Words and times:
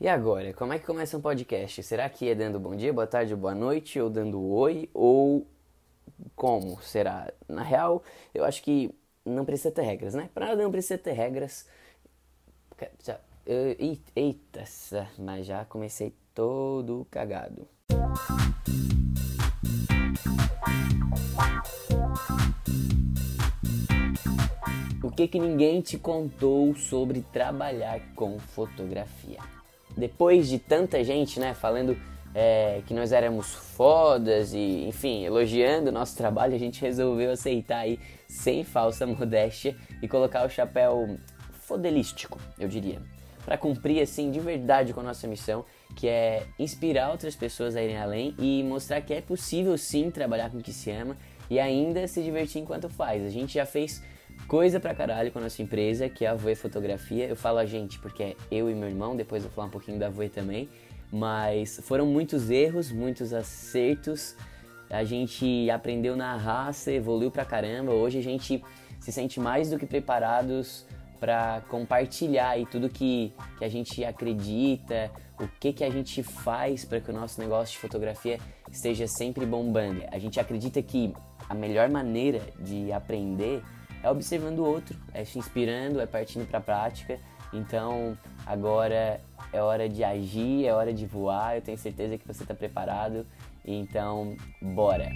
E 0.00 0.06
agora, 0.06 0.54
como 0.54 0.72
é 0.72 0.78
que 0.78 0.86
começa 0.86 1.16
um 1.16 1.20
podcast? 1.20 1.82
Será 1.82 2.08
que 2.08 2.28
é 2.28 2.34
dando 2.34 2.60
bom 2.60 2.76
dia, 2.76 2.92
boa 2.92 3.06
tarde, 3.06 3.34
boa 3.34 3.52
noite, 3.52 4.00
ou 4.00 4.08
dando 4.08 4.40
oi, 4.40 4.88
ou 4.94 5.44
como 6.36 6.80
será? 6.80 7.32
Na 7.48 7.64
real, 7.64 8.04
eu 8.32 8.44
acho 8.44 8.62
que 8.62 8.94
não 9.24 9.44
precisa 9.44 9.72
ter 9.72 9.82
regras, 9.82 10.14
né? 10.14 10.30
Pra 10.32 10.46
nada 10.46 10.62
não 10.62 10.70
precisa 10.70 10.96
ter 10.96 11.14
regras. 11.14 11.66
Eita, 14.14 14.62
mas 15.18 15.46
já 15.46 15.64
comecei 15.64 16.14
todo 16.32 17.04
cagado. 17.10 17.66
O 25.02 25.10
que 25.10 25.26
que 25.26 25.40
ninguém 25.40 25.80
te 25.80 25.98
contou 25.98 26.72
sobre 26.76 27.20
trabalhar 27.32 28.14
com 28.14 28.38
fotografia? 28.38 29.57
Depois 29.98 30.48
de 30.48 30.58
tanta 30.58 31.02
gente, 31.02 31.40
né, 31.40 31.54
falando 31.54 31.96
é, 32.34 32.82
que 32.86 32.94
nós 32.94 33.10
éramos 33.10 33.52
fodas 33.52 34.52
e, 34.52 34.86
enfim, 34.86 35.24
elogiando 35.24 35.90
o 35.90 35.92
nosso 35.92 36.16
trabalho, 36.16 36.54
a 36.54 36.58
gente 36.58 36.80
resolveu 36.80 37.32
aceitar 37.32 37.78
aí, 37.78 37.98
sem 38.28 38.62
falsa 38.62 39.06
modéstia, 39.06 39.76
e 40.00 40.06
colocar 40.06 40.46
o 40.46 40.48
chapéu 40.48 41.18
fodelístico, 41.62 42.38
eu 42.58 42.68
diria, 42.68 43.02
para 43.44 43.58
cumprir, 43.58 44.00
assim, 44.00 44.30
de 44.30 44.38
verdade 44.38 44.92
com 44.92 45.00
a 45.00 45.02
nossa 45.02 45.26
missão, 45.26 45.64
que 45.96 46.06
é 46.06 46.46
inspirar 46.58 47.10
outras 47.10 47.34
pessoas 47.34 47.74
a 47.74 47.82
irem 47.82 47.98
além 47.98 48.34
e 48.38 48.62
mostrar 48.62 49.00
que 49.00 49.12
é 49.12 49.20
possível, 49.20 49.76
sim, 49.76 50.10
trabalhar 50.10 50.50
com 50.50 50.58
o 50.58 50.62
que 50.62 50.72
se 50.72 50.90
ama 50.90 51.16
e 51.50 51.58
ainda 51.58 52.06
se 52.06 52.22
divertir 52.22 52.62
enquanto 52.62 52.88
faz. 52.88 53.24
A 53.24 53.30
gente 53.30 53.54
já 53.54 53.66
fez 53.66 54.02
coisa 54.46 54.78
pra 54.78 54.94
caralho 54.94 55.30
com 55.30 55.38
a 55.38 55.42
nossa 55.42 55.62
empresa, 55.62 56.08
que 56.08 56.24
é 56.24 56.28
a 56.28 56.34
Voe 56.34 56.54
Fotografia. 56.54 57.26
Eu 57.26 57.36
falo 57.36 57.58
a 57.58 57.66
gente 57.66 57.98
porque 57.98 58.22
é 58.22 58.36
eu 58.50 58.70
e 58.70 58.74
meu 58.74 58.88
irmão, 58.88 59.16
depois 59.16 59.42
eu 59.42 59.48
vou 59.48 59.56
falar 59.56 59.68
um 59.68 59.70
pouquinho 59.70 59.98
da 59.98 60.08
Voe 60.08 60.28
também. 60.28 60.68
Mas 61.10 61.80
foram 61.82 62.06
muitos 62.06 62.50
erros, 62.50 62.92
muitos 62.92 63.32
acertos. 63.32 64.36
A 64.90 65.04
gente 65.04 65.70
aprendeu 65.70 66.16
na 66.16 66.36
raça, 66.36 66.92
evoluiu 66.92 67.30
pra 67.30 67.44
caramba. 67.44 67.92
Hoje 67.92 68.18
a 68.18 68.22
gente 68.22 68.62
se 69.00 69.12
sente 69.12 69.40
mais 69.40 69.70
do 69.70 69.78
que 69.78 69.86
preparados 69.86 70.86
para 71.18 71.62
compartilhar 71.68 72.50
aí 72.50 72.66
tudo 72.66 72.88
que, 72.88 73.32
que 73.58 73.64
a 73.64 73.68
gente 73.68 74.04
acredita, 74.04 75.10
o 75.38 75.48
que, 75.60 75.72
que 75.72 75.84
a 75.84 75.90
gente 75.90 76.22
faz 76.22 76.84
para 76.84 77.00
que 77.00 77.10
o 77.10 77.14
nosso 77.14 77.40
negócio 77.40 77.72
de 77.72 77.78
fotografia 77.78 78.38
esteja 78.70 79.06
sempre 79.06 79.44
bombando. 79.44 80.02
A 80.10 80.18
gente 80.18 80.38
acredita 80.38 80.80
que 80.82 81.12
a 81.48 81.54
melhor 81.54 81.88
maneira 81.88 82.40
de 82.60 82.92
aprender 82.92 83.62
é 84.02 84.10
observando 84.10 84.60
o 84.60 84.64
outro, 84.64 84.96
é 85.12 85.24
se 85.24 85.38
inspirando, 85.38 86.00
é 86.00 86.06
partindo 86.06 86.46
para 86.46 86.58
a 86.58 86.62
prática. 86.62 87.18
Então 87.52 88.16
agora 88.46 89.20
é 89.52 89.62
hora 89.62 89.88
de 89.88 90.04
agir, 90.04 90.66
é 90.66 90.72
hora 90.72 90.92
de 90.92 91.06
voar. 91.06 91.56
Eu 91.56 91.62
tenho 91.62 91.78
certeza 91.78 92.18
que 92.18 92.26
você 92.26 92.42
está 92.42 92.54
preparado. 92.54 93.26
Então, 93.64 94.36
bora! 94.62 95.10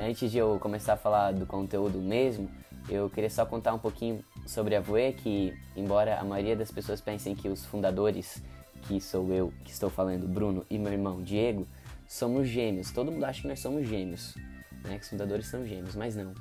Antes 0.00 0.30
de 0.30 0.38
eu 0.38 0.58
começar 0.60 0.92
a 0.92 0.96
falar 0.96 1.32
do 1.32 1.46
conteúdo 1.46 1.98
mesmo, 1.98 2.48
eu 2.88 3.08
queria 3.08 3.30
só 3.30 3.46
contar 3.46 3.72
um 3.72 3.78
pouquinho 3.78 4.22
sobre 4.46 4.76
a 4.76 4.80
Voe, 4.80 5.12
que 5.12 5.54
embora 5.74 6.20
a 6.20 6.24
maioria 6.24 6.54
das 6.54 6.70
pessoas 6.70 7.00
pensem 7.00 7.34
que 7.34 7.48
os 7.48 7.64
fundadores, 7.64 8.42
que 8.82 9.00
sou 9.00 9.32
eu 9.32 9.52
que 9.64 9.70
estou 9.70 9.88
falando, 9.88 10.28
Bruno 10.28 10.66
e 10.68 10.78
meu 10.78 10.92
irmão 10.92 11.22
Diego, 11.22 11.66
somos 12.06 12.46
gêmeos. 12.46 12.90
Todo 12.90 13.10
mundo 13.10 13.24
acha 13.24 13.40
que 13.40 13.48
nós 13.48 13.60
somos 13.60 13.88
gêmeos, 13.88 14.34
né? 14.84 14.96
Que 14.98 15.02
os 15.02 15.08
fundadores 15.08 15.46
são 15.46 15.66
gêmeos, 15.66 15.96
mas 15.96 16.14
não. 16.14 16.32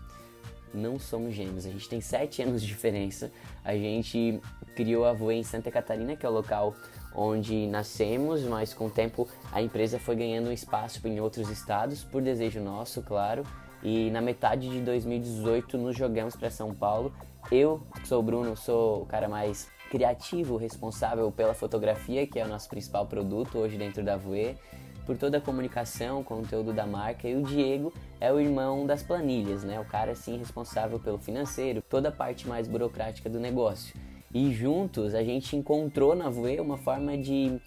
Não 0.73 0.97
somos 0.97 1.35
gêmeos. 1.35 1.65
A 1.65 1.69
gente 1.69 1.87
tem 1.87 2.01
sete 2.01 2.41
anos 2.41 2.61
de 2.61 2.67
diferença. 2.67 3.31
A 3.63 3.73
gente 3.75 4.41
criou 4.75 5.05
a 5.05 5.13
Voe 5.13 5.35
em 5.35 5.43
Santa 5.43 5.71
Catarina, 5.71 6.15
que 6.15 6.25
é 6.25 6.29
o 6.29 6.31
local 6.31 6.75
onde 7.15 7.67
nascemos, 7.67 8.41
mas 8.41 8.73
com 8.73 8.87
o 8.87 8.89
tempo 8.89 9.27
a 9.51 9.61
empresa 9.61 9.99
foi 9.99 10.15
ganhando 10.15 10.51
espaço 10.51 11.07
em 11.07 11.19
outros 11.19 11.49
estados, 11.49 12.03
por 12.03 12.23
desejo 12.23 12.59
nosso, 12.59 13.03
claro. 13.03 13.43
E 13.83 14.09
na 14.09 14.21
metade 14.21 14.67
de 14.69 14.79
2018 14.79 15.77
nos 15.77 15.95
jogamos 15.95 16.35
para 16.35 16.49
São 16.49 16.73
Paulo. 16.73 17.13
Eu, 17.51 17.85
que 18.01 18.07
sou 18.07 18.19
o 18.19 18.23
Bruno, 18.23 18.57
sou 18.57 19.03
o 19.03 19.05
cara 19.05 19.29
mais 19.29 19.69
criativo, 19.91 20.57
responsável 20.57 21.31
pela 21.31 21.53
fotografia, 21.53 22.25
que 22.25 22.39
é 22.39 22.45
o 22.45 22.47
nosso 22.47 22.67
principal 22.67 23.05
produto 23.05 23.59
hoje 23.59 23.77
dentro 23.77 24.03
da 24.03 24.17
Voe 24.17 24.57
por 25.05 25.17
toda 25.17 25.37
a 25.37 25.41
comunicação, 25.41 26.23
conteúdo 26.23 26.73
da 26.73 26.85
marca, 26.85 27.27
e 27.27 27.35
o 27.35 27.43
Diego 27.43 27.93
é 28.19 28.31
o 28.31 28.39
irmão 28.39 28.85
das 28.85 29.03
planilhas, 29.03 29.63
né? 29.63 29.79
O 29.79 29.85
cara 29.85 30.11
assim 30.11 30.37
responsável 30.37 30.99
pelo 30.99 31.17
financeiro, 31.17 31.81
toda 31.81 32.09
a 32.09 32.11
parte 32.11 32.47
mais 32.47 32.67
burocrática 32.67 33.29
do 33.29 33.39
negócio. 33.39 33.95
E 34.33 34.51
juntos 34.51 35.13
a 35.13 35.23
gente 35.23 35.55
encontrou 35.55 36.15
na 36.15 36.29
Voe 36.29 36.59
uma 36.59 36.77
forma 36.77 37.17
de 37.17 37.59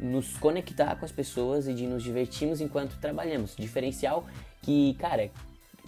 nos 0.00 0.36
conectar 0.38 0.96
com 0.96 1.04
as 1.04 1.12
pessoas 1.12 1.68
e 1.68 1.74
de 1.74 1.86
nos 1.86 2.02
divertirmos 2.02 2.60
enquanto 2.60 2.98
trabalhamos. 2.98 3.54
Diferencial 3.56 4.24
que, 4.62 4.94
cara, 4.94 5.30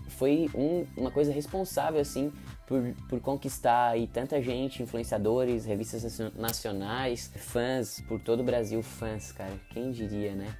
foi 0.08 0.48
um, 0.54 0.86
uma 0.96 1.10
coisa 1.10 1.32
responsável 1.32 2.00
assim 2.00 2.32
por, 2.66 2.82
por 3.08 3.20
conquistar 3.20 3.90
aí 3.90 4.06
tanta 4.06 4.40
gente, 4.42 4.82
influenciadores, 4.82 5.64
revistas 5.64 6.18
nacionais, 6.34 7.30
fãs 7.36 8.00
por 8.06 8.20
todo 8.20 8.40
o 8.40 8.44
Brasil, 8.44 8.82
fãs, 8.82 9.32
cara. 9.32 9.52
Quem 9.70 9.90
diria, 9.90 10.34
né? 10.34 10.54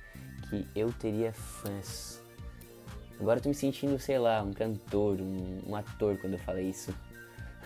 Que 0.49 0.67
eu 0.75 0.93
teria 0.93 1.33
fãs. 1.33 2.23
Agora 3.19 3.39
eu 3.39 3.43
tô 3.43 3.49
me 3.49 3.55
sentindo, 3.55 3.99
sei 3.99 4.19
lá, 4.19 4.43
um 4.43 4.53
cantor, 4.53 5.21
um, 5.21 5.63
um 5.67 5.75
ator 5.75 6.19
quando 6.19 6.35
eu 6.35 6.39
falei 6.39 6.69
isso. 6.69 6.95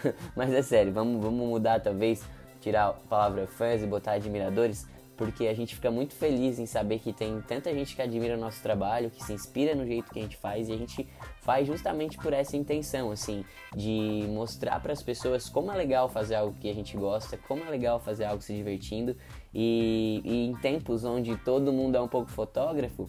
Mas 0.37 0.53
é 0.53 0.63
sério, 0.63 0.93
vamos, 0.93 1.23
vamos 1.23 1.49
mudar 1.49 1.81
talvez, 1.81 2.25
tirar 2.61 2.89
a 2.89 2.93
palavra 2.93 3.47
fãs 3.47 3.83
e 3.83 3.87
botar 3.87 4.13
admiradores, 4.13 4.87
porque 5.17 5.49
a 5.49 5.55
gente 5.55 5.75
fica 5.75 5.91
muito 5.91 6.15
feliz 6.15 6.59
em 6.59 6.67
saber 6.67 6.99
que 7.01 7.13
tem 7.13 7.43
tanta 7.43 7.75
gente 7.75 7.95
que 7.95 8.01
admira 8.01 8.37
o 8.37 8.41
nosso 8.41 8.63
trabalho, 8.63 9.11
que 9.11 9.23
se 9.23 9.33
inspira 9.33 9.75
no 9.75 9.85
jeito 9.85 10.11
que 10.11 10.19
a 10.19 10.23
gente 10.23 10.37
faz 10.37 10.69
e 10.69 10.73
a 10.73 10.79
gente 10.79 11.07
faz 11.43 11.67
justamente 11.67 12.17
por 12.17 12.33
essa 12.33 12.57
intenção, 12.57 13.11
assim, 13.11 13.45
de 13.77 14.25
mostrar 14.29 14.81
para 14.81 14.93
as 14.93 15.03
pessoas 15.03 15.49
como 15.49 15.71
é 15.73 15.77
legal 15.77 16.09
fazer 16.09 16.37
algo 16.37 16.57
que 16.59 16.71
a 16.71 16.75
gente 16.75 16.97
gosta, 16.97 17.37
como 17.37 17.63
é 17.65 17.69
legal 17.69 18.01
fazer 18.01 18.25
algo 18.25 18.41
se 18.41 18.55
divertindo 18.55 19.17
e, 19.55 20.21
e 20.25 20.47
em 20.47 20.55
tempos 20.57 21.05
onde 21.05 21.37
todo 21.37 21.73
mundo 21.73 21.97
é 21.97 22.01
um 22.01 22.09
pouco 22.09 22.31
fotógrafo, 22.31 23.09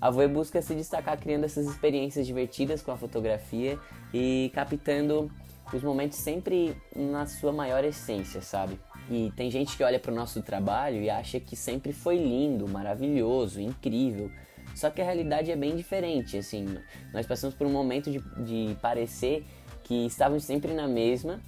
a 0.00 0.10
Voe 0.10 0.28
busca 0.28 0.62
se 0.62 0.74
destacar 0.74 1.18
criando 1.18 1.44
essas 1.44 1.66
experiências 1.66 2.26
divertidas 2.26 2.82
com 2.82 2.92
a 2.92 2.96
fotografia 2.96 3.78
e 4.14 4.50
captando 4.54 5.30
os 5.72 5.82
momentos 5.82 6.18
sempre 6.18 6.76
na 6.94 7.26
sua 7.26 7.52
maior 7.52 7.84
essência, 7.84 8.40
sabe? 8.40 8.78
E 9.10 9.32
tem 9.34 9.50
gente 9.50 9.76
que 9.76 9.82
olha 9.82 9.98
para 9.98 10.12
o 10.12 10.14
nosso 10.14 10.42
trabalho 10.42 11.02
e 11.02 11.10
acha 11.10 11.40
que 11.40 11.56
sempre 11.56 11.92
foi 11.92 12.16
lindo, 12.16 12.68
maravilhoso, 12.68 13.60
incrível. 13.60 14.30
Só 14.74 14.90
que 14.90 15.00
a 15.00 15.04
realidade 15.04 15.50
é 15.50 15.56
bem 15.56 15.74
diferente, 15.74 16.36
assim. 16.36 16.66
Nós 17.12 17.26
passamos 17.26 17.54
por 17.54 17.66
um 17.66 17.72
momento 17.72 18.10
de, 18.10 18.20
de 18.44 18.76
parecer 18.80 19.44
que 19.82 20.06
estávamos 20.06 20.44
sempre 20.44 20.74
na 20.74 20.86
mesma, 20.86 21.40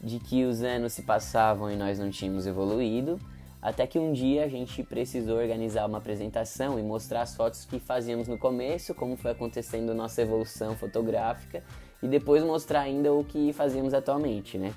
de 0.00 0.18
que 0.18 0.44
os 0.44 0.62
anos 0.62 0.92
se 0.92 1.02
passavam 1.02 1.70
e 1.70 1.76
nós 1.76 1.98
não 1.98 2.10
tínhamos 2.10 2.46
evoluído, 2.46 3.18
até 3.62 3.86
que 3.86 3.98
um 3.98 4.12
dia 4.12 4.44
a 4.44 4.48
gente 4.48 4.82
precisou 4.82 5.38
organizar 5.38 5.86
uma 5.86 5.98
apresentação 5.98 6.78
e 6.78 6.82
mostrar 6.82 7.22
as 7.22 7.36
fotos 7.36 7.64
que 7.64 7.78
fazíamos 7.78 8.26
no 8.26 8.38
começo, 8.38 8.94
como 8.94 9.16
foi 9.16 9.32
acontecendo 9.32 9.94
nossa 9.94 10.22
evolução 10.22 10.74
fotográfica, 10.74 11.62
e 12.02 12.08
depois 12.08 12.42
mostrar 12.42 12.80
ainda 12.80 13.12
o 13.12 13.22
que 13.22 13.52
fazíamos 13.52 13.92
atualmente, 13.92 14.56
né? 14.56 14.72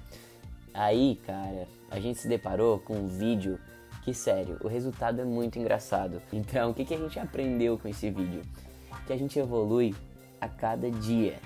Aí, 0.73 1.16
cara, 1.25 1.67
a 1.89 1.99
gente 1.99 2.19
se 2.19 2.27
deparou 2.27 2.79
com 2.79 2.95
um 2.95 3.07
vídeo 3.07 3.59
que, 4.03 4.13
sério, 4.13 4.57
o 4.61 4.67
resultado 4.67 5.21
é 5.21 5.25
muito 5.25 5.57
engraçado. 5.57 6.21
Então, 6.33 6.71
o 6.71 6.73
que, 6.73 6.83
que 6.83 6.94
a 6.94 6.97
gente 6.97 7.17
aprendeu 7.19 7.77
com 7.77 7.88
esse 7.88 8.09
vídeo? 8.09 8.41
Que 9.07 9.13
a 9.13 9.17
gente 9.17 9.39
evolui 9.39 9.95
a 10.41 10.50
cada 10.50 10.91
dia. 10.91 11.39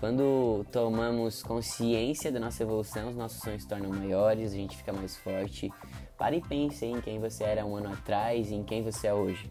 Quando 0.00 0.66
tomamos 0.70 1.42
consciência 1.42 2.30
da 2.30 2.38
nossa 2.38 2.62
evolução, 2.62 3.08
os 3.08 3.16
nossos 3.16 3.40
sonhos 3.40 3.62
se 3.62 3.68
tornam 3.68 3.90
maiores, 3.90 4.52
a 4.52 4.56
gente 4.56 4.76
fica 4.76 4.92
mais 4.92 5.16
forte. 5.16 5.72
Pare 6.24 6.38
e 6.38 6.40
pense 6.40 6.86
em 6.86 7.02
quem 7.02 7.20
você 7.20 7.44
era 7.44 7.66
um 7.66 7.76
ano 7.76 7.92
atrás 7.92 8.50
e 8.50 8.54
em 8.54 8.62
quem 8.62 8.82
você 8.82 9.08
é 9.08 9.12
hoje. 9.12 9.50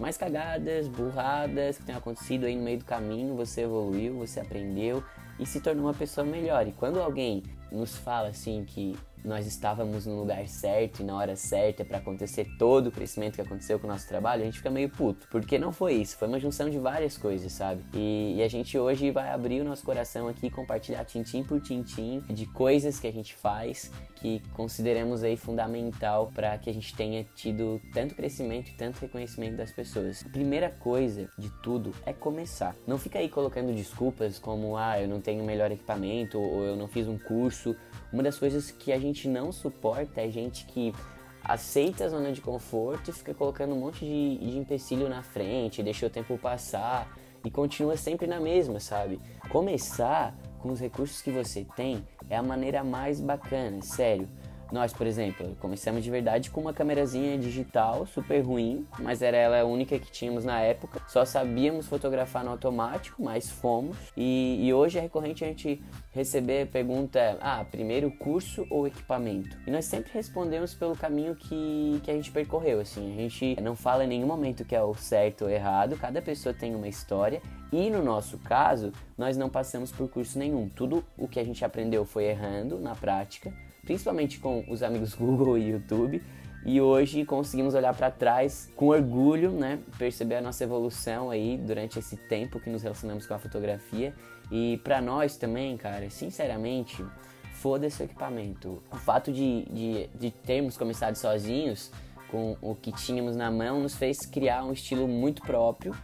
Mais 0.00 0.16
cagadas, 0.16 0.88
burradas 0.88 1.76
que 1.76 1.84
tenham 1.84 1.98
acontecido 1.98 2.46
aí 2.46 2.56
no 2.56 2.62
meio 2.62 2.78
do 2.78 2.84
caminho, 2.86 3.36
você 3.36 3.60
evoluiu, 3.60 4.14
você 4.14 4.40
aprendeu 4.40 5.04
e 5.38 5.44
se 5.44 5.60
tornou 5.60 5.84
uma 5.84 5.92
pessoa 5.92 6.26
melhor. 6.26 6.66
E 6.66 6.72
quando 6.72 6.98
alguém 6.98 7.42
nos 7.70 7.94
fala 7.98 8.28
assim 8.28 8.64
que 8.64 8.96
nós 9.24 9.46
estávamos 9.46 10.06
no 10.06 10.18
lugar 10.18 10.46
certo 10.46 11.00
e 11.00 11.04
na 11.04 11.16
hora 11.16 11.34
certa 11.34 11.84
para 11.84 11.98
acontecer 11.98 12.46
todo 12.58 12.88
o 12.88 12.92
crescimento 12.92 13.36
que 13.36 13.40
aconteceu 13.40 13.78
com 13.78 13.86
o 13.86 13.90
nosso 13.90 14.06
trabalho, 14.06 14.42
a 14.42 14.44
gente 14.44 14.58
fica 14.58 14.70
meio 14.70 14.88
puto. 14.90 15.26
Porque 15.28 15.58
não 15.58 15.72
foi 15.72 15.94
isso, 15.94 16.16
foi 16.16 16.28
uma 16.28 16.38
junção 16.38 16.68
de 16.68 16.78
várias 16.78 17.16
coisas, 17.16 17.52
sabe? 17.52 17.82
E, 17.94 18.34
e 18.36 18.42
a 18.42 18.48
gente 18.48 18.78
hoje 18.78 19.10
vai 19.10 19.30
abrir 19.30 19.60
o 19.60 19.64
nosso 19.64 19.84
coração 19.84 20.28
aqui 20.28 20.46
e 20.46 20.50
compartilhar 20.50 21.04
tintim 21.04 21.42
por 21.42 21.60
tintim 21.60 22.20
de 22.28 22.46
coisas 22.46 23.00
que 23.00 23.06
a 23.06 23.12
gente 23.12 23.34
faz 23.34 23.90
que 24.24 24.40
consideramos 24.54 25.22
aí 25.22 25.36
fundamental 25.36 26.32
para 26.34 26.56
que 26.56 26.70
a 26.70 26.72
gente 26.72 26.96
tenha 26.96 27.26
tido 27.34 27.78
tanto 27.92 28.14
crescimento 28.14 28.70
e 28.70 28.72
tanto 28.72 28.98
reconhecimento 28.98 29.56
das 29.56 29.70
pessoas. 29.70 30.24
A 30.24 30.30
primeira 30.30 30.70
coisa 30.70 31.28
de 31.36 31.50
tudo 31.62 31.94
é 32.06 32.12
começar. 32.14 32.74
Não 32.86 32.96
fica 32.96 33.18
aí 33.18 33.28
colocando 33.28 33.74
desculpas 33.74 34.38
como 34.38 34.78
ah, 34.78 34.98
eu 34.98 35.06
não 35.06 35.20
tenho 35.20 35.42
o 35.42 35.46
melhor 35.46 35.70
equipamento 35.70 36.40
ou 36.40 36.64
eu 36.64 36.74
não 36.74 36.88
fiz 36.88 37.06
um 37.06 37.18
curso. 37.18 37.76
Uma 38.10 38.22
das 38.22 38.38
coisas 38.38 38.70
que 38.70 38.92
a 38.92 38.98
gente 38.98 39.13
não 39.28 39.52
suporta 39.52 40.20
é 40.20 40.28
gente 40.28 40.64
que 40.66 40.92
aceita 41.42 42.04
a 42.04 42.08
zona 42.08 42.32
de 42.32 42.40
conforto 42.40 43.10
e 43.10 43.12
fica 43.12 43.34
colocando 43.34 43.74
um 43.74 43.78
monte 43.78 44.04
de, 44.04 44.38
de 44.38 44.58
empecilho 44.58 45.08
na 45.08 45.22
frente, 45.22 45.82
deixa 45.82 46.06
o 46.06 46.10
tempo 46.10 46.38
passar 46.38 47.08
e 47.44 47.50
continua 47.50 47.96
sempre 47.96 48.26
na 48.26 48.40
mesma, 48.40 48.80
sabe? 48.80 49.20
Começar 49.50 50.34
com 50.58 50.72
os 50.72 50.80
recursos 50.80 51.20
que 51.20 51.30
você 51.30 51.66
tem 51.76 52.04
é 52.30 52.36
a 52.36 52.42
maneira 52.42 52.82
mais 52.82 53.20
bacana, 53.20 53.82
sério. 53.82 54.28
Nós, 54.74 54.92
por 54.92 55.06
exemplo, 55.06 55.56
começamos 55.60 56.02
de 56.02 56.10
verdade 56.10 56.50
com 56.50 56.60
uma 56.60 56.72
câmerazinha 56.72 57.38
digital 57.38 58.04
super 58.06 58.40
ruim, 58.40 58.84
mas 58.98 59.22
era 59.22 59.36
ela 59.36 59.60
a 59.60 59.64
única 59.64 59.96
que 60.00 60.10
tínhamos 60.10 60.44
na 60.44 60.60
época. 60.60 61.00
Só 61.06 61.24
sabíamos 61.24 61.86
fotografar 61.86 62.42
no 62.42 62.50
automático, 62.50 63.22
mas 63.22 63.48
fomos. 63.48 63.96
E, 64.16 64.58
e 64.66 64.74
hoje 64.74 64.98
é 64.98 65.00
recorrente 65.00 65.44
a 65.44 65.46
gente 65.46 65.80
receber 66.10 66.62
a 66.62 66.66
pergunta: 66.66 67.38
ah, 67.40 67.64
primeiro 67.70 68.10
curso 68.10 68.66
ou 68.68 68.84
equipamento? 68.84 69.56
E 69.64 69.70
nós 69.70 69.84
sempre 69.84 70.10
respondemos 70.12 70.74
pelo 70.74 70.96
caminho 70.96 71.36
que, 71.36 72.00
que 72.02 72.10
a 72.10 72.14
gente 72.14 72.32
percorreu. 72.32 72.80
Assim, 72.80 73.14
a 73.14 73.20
gente 73.20 73.62
não 73.62 73.76
fala 73.76 74.02
em 74.02 74.08
nenhum 74.08 74.26
momento 74.26 74.64
que 74.64 74.74
é 74.74 74.82
o 74.82 74.92
certo 74.96 75.44
ou 75.44 75.50
errado, 75.50 75.96
cada 75.96 76.20
pessoa 76.20 76.52
tem 76.52 76.74
uma 76.74 76.88
história 76.88 77.40
e 77.72 77.88
no 77.90 78.02
nosso 78.02 78.38
caso, 78.38 78.90
nós 79.16 79.36
não 79.36 79.48
passamos 79.48 79.92
por 79.92 80.08
curso 80.08 80.36
nenhum. 80.36 80.68
Tudo 80.68 81.04
o 81.16 81.28
que 81.28 81.38
a 81.38 81.44
gente 81.44 81.64
aprendeu 81.64 82.04
foi 82.04 82.24
errando 82.24 82.80
na 82.80 82.96
prática 82.96 83.52
principalmente 83.84 84.38
com 84.38 84.64
os 84.68 84.82
amigos 84.82 85.14
Google 85.16 85.58
e 85.58 85.70
YouTube. 85.70 86.22
E 86.66 86.80
hoje 86.80 87.26
conseguimos 87.26 87.74
olhar 87.74 87.94
para 87.94 88.10
trás 88.10 88.72
com 88.74 88.86
orgulho, 88.86 89.50
né? 89.50 89.80
Perceber 89.98 90.36
a 90.36 90.40
nossa 90.40 90.64
evolução 90.64 91.28
aí 91.28 91.58
durante 91.58 91.98
esse 91.98 92.16
tempo 92.16 92.58
que 92.58 92.70
nos 92.70 92.82
relacionamos 92.82 93.26
com 93.26 93.34
a 93.34 93.38
fotografia. 93.38 94.14
E 94.50 94.78
para 94.78 95.02
nós 95.02 95.36
também, 95.36 95.76
cara, 95.76 96.08
sinceramente, 96.08 97.04
foda-se 97.52 98.02
o 98.02 98.04
equipamento. 98.04 98.82
O 98.90 98.96
fato 98.96 99.30
de, 99.30 99.66
de, 99.70 100.06
de 100.14 100.30
termos 100.30 100.78
começado 100.78 101.16
sozinhos, 101.16 101.92
com 102.30 102.56
o 102.62 102.74
que 102.74 102.92
tínhamos 102.92 103.36
na 103.36 103.50
mão, 103.50 103.80
nos 103.80 103.94
fez 103.94 104.24
criar 104.24 104.64
um 104.64 104.72
estilo 104.72 105.06
muito 105.06 105.42
próprio. 105.42 105.94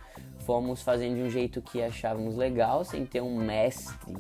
Fomos 0.41 0.83
fazendo 0.83 1.17
de 1.17 1.23
um 1.23 1.31
jeito 1.31 1.63
que 1.63 1.83
achávamos 1.83 2.37
legal, 2.37 2.85
sem 2.85 3.07
ter 3.07 3.23
um 3.23 3.37
mestre, 3.37 4.15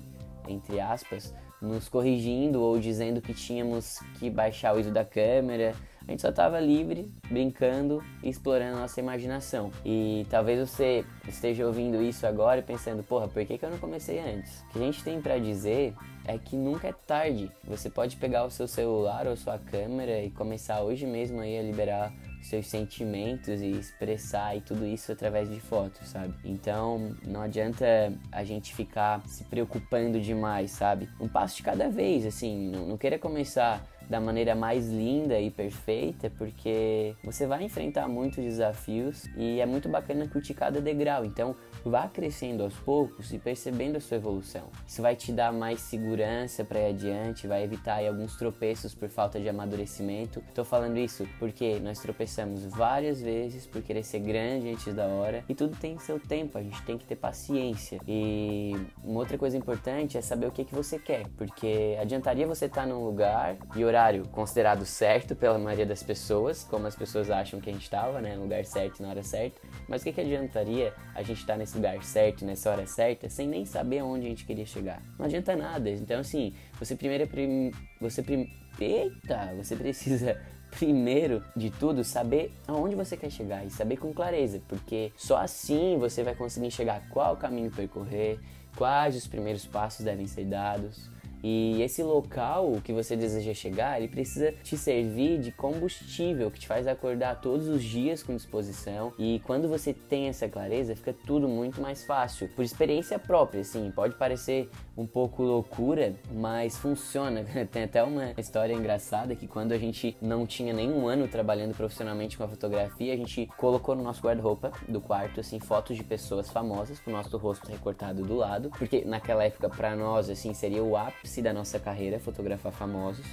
entre 0.48 0.80
aspas, 0.80 1.34
nos 1.60 1.88
corrigindo 1.88 2.60
ou 2.60 2.78
dizendo 2.78 3.20
que 3.20 3.34
tínhamos 3.34 3.98
que 4.18 4.30
baixar 4.30 4.74
o 4.74 4.80
ISO 4.80 4.90
da 4.90 5.04
câmera. 5.04 5.74
A 6.06 6.10
gente 6.10 6.22
só 6.22 6.30
estava 6.30 6.58
livre, 6.58 7.12
brincando 7.28 8.02
e 8.22 8.30
explorando 8.30 8.78
a 8.78 8.80
nossa 8.80 8.98
imaginação. 8.98 9.70
E 9.84 10.26
talvez 10.30 10.68
você 10.68 11.04
esteja 11.28 11.66
ouvindo 11.66 12.02
isso 12.02 12.26
agora 12.26 12.60
e 12.60 12.62
pensando, 12.62 13.02
porra, 13.02 13.28
por 13.28 13.44
que, 13.44 13.58
que 13.58 13.64
eu 13.64 13.70
não 13.70 13.78
comecei 13.78 14.18
antes? 14.18 14.60
O 14.62 14.72
que 14.72 14.78
a 14.78 14.82
gente 14.82 15.04
tem 15.04 15.20
para 15.20 15.38
dizer 15.38 15.94
é 16.24 16.38
que 16.38 16.56
nunca 16.56 16.88
é 16.88 16.92
tarde. 16.92 17.50
Você 17.64 17.90
pode 17.90 18.16
pegar 18.16 18.44
o 18.44 18.50
seu 18.50 18.66
celular 18.66 19.26
ou 19.26 19.36
sua 19.36 19.58
câmera 19.58 20.20
e 20.22 20.30
começar 20.30 20.80
hoje 20.80 21.06
mesmo 21.06 21.40
aí 21.40 21.58
a 21.58 21.62
liberar 21.62 22.12
seus 22.42 22.66
sentimentos 22.68 23.60
e 23.60 23.70
expressar 23.70 24.56
e 24.56 24.60
tudo 24.60 24.86
isso 24.86 25.12
através 25.12 25.48
de 25.48 25.60
fotos, 25.60 26.08
sabe? 26.08 26.34
Então 26.44 27.14
não 27.26 27.42
adianta 27.42 28.12
a 28.32 28.44
gente 28.44 28.74
ficar 28.74 29.26
se 29.26 29.44
preocupando 29.44 30.20
demais, 30.20 30.70
sabe? 30.70 31.08
Um 31.20 31.28
passo 31.28 31.56
de 31.56 31.62
cada 31.62 31.88
vez, 31.88 32.24
assim, 32.26 32.70
não, 32.70 32.86
não 32.86 32.96
queira 32.96 33.18
começar 33.18 33.84
da 34.10 34.20
maneira 34.20 34.56
mais 34.56 34.90
linda 34.90 35.38
e 35.38 35.50
perfeita, 35.50 36.30
porque 36.36 37.14
você 37.22 37.46
vai 37.46 37.62
enfrentar 37.62 38.08
muitos 38.08 38.42
desafios 38.42 39.24
e 39.36 39.60
é 39.60 39.66
muito 39.66 39.88
bacana 39.88 40.28
curtir 40.28 40.52
cada 40.52 40.80
degrau. 40.80 41.24
Então, 41.24 41.54
vá 41.84 42.08
crescendo 42.08 42.64
aos 42.64 42.74
poucos 42.74 43.32
e 43.32 43.38
percebendo 43.38 43.96
a 43.96 44.00
sua 44.00 44.16
evolução. 44.16 44.64
Isso 44.86 45.00
vai 45.00 45.14
te 45.14 45.30
dar 45.30 45.52
mais 45.52 45.80
segurança 45.80 46.64
para 46.64 46.80
ir 46.80 46.86
adiante, 46.86 47.46
vai 47.46 47.62
evitar 47.62 48.04
alguns 48.04 48.36
tropeços 48.36 48.94
por 48.94 49.08
falta 49.08 49.38
de 49.38 49.48
amadurecimento. 49.48 50.42
Estou 50.48 50.64
falando 50.64 50.98
isso 50.98 51.26
porque 51.38 51.78
nós 51.78 52.00
tropeçamos 52.00 52.64
várias 52.64 53.22
vezes 53.22 53.64
por 53.64 53.80
querer 53.80 54.02
ser 54.02 54.18
grande 54.18 54.70
antes 54.70 54.92
da 54.92 55.06
hora 55.06 55.44
e 55.48 55.54
tudo 55.54 55.76
tem 55.76 55.96
seu 56.00 56.18
tempo, 56.18 56.58
a 56.58 56.62
gente 56.62 56.82
tem 56.82 56.98
que 56.98 57.04
ter 57.04 57.16
paciência. 57.16 58.00
E 58.08 58.72
uma 59.04 59.20
outra 59.20 59.38
coisa 59.38 59.56
importante 59.56 60.18
é 60.18 60.20
saber 60.20 60.46
o 60.46 60.50
que, 60.50 60.64
que 60.64 60.74
você 60.74 60.98
quer, 60.98 61.28
porque 61.36 61.96
adiantaria 62.00 62.46
você 62.46 62.64
estar 62.64 62.82
tá 62.82 62.86
num 62.88 63.04
lugar 63.04 63.56
e 63.76 63.84
considerado 64.30 64.86
certo 64.86 65.36
pela 65.36 65.58
maioria 65.58 65.86
das 65.86 66.02
pessoas, 66.02 66.64
como 66.64 66.86
as 66.86 66.96
pessoas 66.96 67.30
acham 67.30 67.60
que 67.60 67.68
a 67.68 67.72
gente 67.72 67.82
estava, 67.82 68.20
né, 68.20 68.34
no 68.34 68.42
lugar 68.42 68.64
certo 68.64 69.02
na 69.02 69.10
hora 69.10 69.22
certa, 69.22 69.60
mas 69.88 70.00
o 70.00 70.04
que, 70.04 70.12
que 70.12 70.20
adiantaria 70.20 70.94
a 71.14 71.22
gente 71.22 71.40
estar 71.40 71.54
tá 71.54 71.58
nesse 71.58 71.76
lugar 71.76 72.02
certo, 72.02 72.44
nessa 72.44 72.70
hora 72.70 72.86
certa, 72.86 73.28
sem 73.28 73.46
nem 73.46 73.64
saber 73.64 73.98
aonde 73.98 74.26
a 74.26 74.28
gente 74.28 74.44
queria 74.44 74.64
chegar. 74.64 75.02
Não 75.18 75.26
adianta 75.26 75.54
nada. 75.54 75.90
Então, 75.90 76.20
assim, 76.20 76.54
você 76.78 76.96
primeiro. 76.96 77.26
Prim... 77.26 77.70
Você 78.00 78.22
prim... 78.22 78.50
Eita! 78.80 79.54
Você 79.56 79.76
precisa 79.76 80.40
primeiro 80.70 81.44
de 81.54 81.70
tudo, 81.70 82.02
saber 82.02 82.52
aonde 82.66 82.94
você 82.94 83.16
quer 83.16 83.30
chegar 83.30 83.64
e 83.66 83.70
saber 83.70 83.96
com 83.96 84.12
clareza, 84.12 84.62
porque 84.68 85.12
só 85.16 85.36
assim 85.36 85.98
você 85.98 86.22
vai 86.22 86.34
conseguir 86.34 86.66
enxergar 86.66 87.02
qual 87.10 87.36
caminho 87.36 87.70
percorrer, 87.70 88.38
quais 88.76 89.16
os 89.16 89.26
primeiros 89.26 89.66
passos 89.66 90.04
devem 90.04 90.26
ser 90.26 90.44
dados 90.44 91.10
e 91.42 91.82
esse 91.82 92.02
local 92.02 92.80
que 92.84 92.92
você 92.92 93.16
deseja 93.16 93.54
chegar, 93.54 93.98
ele 93.98 94.08
precisa 94.08 94.52
te 94.62 94.76
servir 94.76 95.38
de 95.38 95.50
combustível 95.50 96.50
que 96.50 96.60
te 96.60 96.66
faz 96.66 96.86
acordar 96.86 97.40
todos 97.40 97.68
os 97.68 97.82
dias 97.82 98.22
com 98.22 98.34
disposição. 98.36 99.12
E 99.18 99.40
quando 99.44 99.68
você 99.68 99.92
tem 99.92 100.28
essa 100.28 100.48
clareza, 100.48 100.94
fica 100.94 101.14
tudo 101.26 101.48
muito 101.48 101.80
mais 101.80 102.04
fácil. 102.04 102.48
Por 102.54 102.64
experiência 102.64 103.18
própria, 103.18 103.62
assim, 103.62 103.90
pode 103.90 104.16
parecer 104.16 104.68
um 105.00 105.06
pouco 105.06 105.42
loucura, 105.42 106.14
mas 106.32 106.76
funciona. 106.76 107.44
Tem 107.72 107.84
até 107.84 108.02
uma 108.02 108.32
história 108.36 108.74
engraçada 108.74 109.34
que 109.34 109.46
quando 109.46 109.72
a 109.72 109.78
gente 109.78 110.16
não 110.20 110.46
tinha 110.46 110.72
nenhum 110.72 111.08
ano 111.08 111.26
trabalhando 111.26 111.74
profissionalmente 111.74 112.36
com 112.36 112.44
a 112.44 112.48
fotografia, 112.48 113.14
a 113.14 113.16
gente 113.16 113.46
colocou 113.56 113.94
no 113.94 114.02
nosso 114.02 114.20
guarda-roupa 114.22 114.72
do 114.88 115.00
quarto 115.00 115.40
assim 115.40 115.58
fotos 115.58 115.96
de 115.96 116.04
pessoas 116.04 116.50
famosas 116.50 117.00
com 117.00 117.10
o 117.10 117.14
nosso 117.14 117.36
rosto 117.38 117.70
recortado 117.70 118.22
do 118.22 118.36
lado, 118.36 118.70
porque 118.70 119.04
naquela 119.04 119.44
época 119.44 119.68
para 119.68 119.96
nós 119.96 120.28
assim 120.28 120.52
seria 120.52 120.82
o 120.82 120.96
ápice 120.96 121.40
da 121.40 121.52
nossa 121.52 121.78
carreira 121.78 122.18
fotografar 122.18 122.72
famosos 122.72 123.26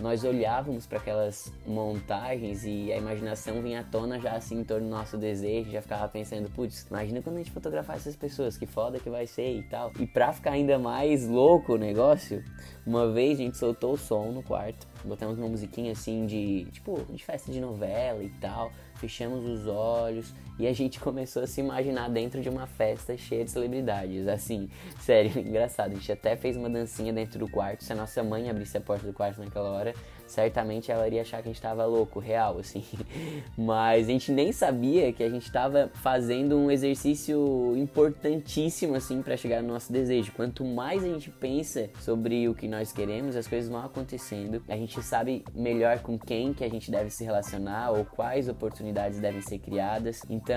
nós 0.00 0.24
olhávamos 0.24 0.86
para 0.86 0.98
aquelas 0.98 1.52
montagens 1.66 2.64
e 2.64 2.92
a 2.92 2.96
imaginação 2.96 3.62
vinha 3.62 3.80
à 3.80 3.84
tona 3.84 4.18
já 4.18 4.32
assim 4.32 4.60
em 4.60 4.64
torno 4.64 4.88
do 4.88 4.90
nosso 4.90 5.16
desejo, 5.16 5.70
já 5.70 5.82
ficava 5.82 6.08
pensando, 6.08 6.50
putz, 6.50 6.86
imagina 6.90 7.22
quando 7.22 7.36
a 7.36 7.38
gente 7.38 7.50
fotografar 7.50 7.96
essas 7.96 8.16
pessoas, 8.16 8.56
que 8.56 8.66
foda 8.66 8.98
que 8.98 9.10
vai 9.10 9.26
ser 9.26 9.58
e 9.58 9.62
tal. 9.62 9.92
E 9.98 10.06
pra 10.06 10.32
ficar 10.32 10.52
ainda 10.52 10.78
mais 10.78 11.26
louco 11.28 11.74
o 11.74 11.78
negócio, 11.78 12.42
uma 12.86 13.10
vez 13.12 13.38
a 13.38 13.42
gente 13.42 13.58
soltou 13.58 13.92
o 13.94 13.98
som 13.98 14.32
no 14.32 14.42
quarto, 14.42 14.86
botamos 15.04 15.38
uma 15.38 15.48
musiquinha 15.48 15.92
assim 15.92 16.26
de, 16.26 16.66
tipo, 16.72 17.00
de 17.10 17.24
festa 17.24 17.52
de 17.52 17.60
novela 17.60 18.22
e 18.22 18.30
tal, 18.40 18.72
fechamos 18.94 19.44
os 19.44 19.66
olhos 19.66 20.34
e 20.62 20.66
a 20.68 20.72
gente 20.72 20.98
começou 21.00 21.42
a 21.42 21.46
se 21.46 21.60
imaginar 21.60 22.08
dentro 22.08 22.40
de 22.40 22.48
uma 22.48 22.66
festa 22.66 23.16
cheia 23.16 23.44
de 23.44 23.50
celebridades. 23.50 24.28
Assim, 24.28 24.70
sério, 25.00 25.32
engraçado. 25.42 25.90
A 25.90 25.94
gente 25.94 26.12
até 26.12 26.36
fez 26.36 26.56
uma 26.56 26.70
dancinha 26.70 27.12
dentro 27.12 27.40
do 27.40 27.48
quarto. 27.48 27.82
Se 27.82 27.92
a 27.92 27.96
nossa 27.96 28.22
mãe 28.22 28.48
abrisse 28.48 28.76
a 28.76 28.80
porta 28.80 29.04
do 29.04 29.12
quarto 29.12 29.40
naquela 29.40 29.70
hora, 29.70 29.92
certamente 30.24 30.90
ela 30.90 31.06
iria 31.06 31.22
achar 31.22 31.42
que 31.42 31.48
a 31.48 31.52
gente 31.52 31.60
tava 31.60 31.84
louco, 31.84 32.20
real, 32.20 32.58
assim. 32.58 32.84
Mas 33.58 34.08
a 34.08 34.12
gente 34.12 34.30
nem 34.30 34.52
sabia 34.52 35.12
que 35.12 35.22
a 35.22 35.28
gente 35.28 35.50
tava 35.50 35.90
fazendo 35.94 36.56
um 36.56 36.70
exercício 36.70 37.74
importantíssimo, 37.76 38.94
assim, 38.94 39.20
para 39.20 39.36
chegar 39.36 39.62
no 39.62 39.72
nosso 39.72 39.92
desejo. 39.92 40.30
Quanto 40.32 40.64
mais 40.64 41.02
a 41.02 41.08
gente 41.08 41.28
pensa 41.28 41.90
sobre 42.00 42.48
o 42.48 42.54
que 42.54 42.68
nós 42.68 42.92
queremos, 42.92 43.34
as 43.34 43.48
coisas 43.48 43.68
vão 43.68 43.84
acontecendo. 43.84 44.62
A 44.68 44.76
gente 44.76 45.02
sabe 45.02 45.44
melhor 45.52 45.98
com 46.00 46.16
quem 46.16 46.54
que 46.54 46.62
a 46.62 46.70
gente 46.70 46.90
deve 46.90 47.10
se 47.10 47.24
relacionar 47.24 47.90
ou 47.90 48.04
quais 48.04 48.48
oportunidades 48.48 49.18
devem 49.18 49.40
ser 49.40 49.58
criadas. 49.58 50.22
Então, 50.30 50.51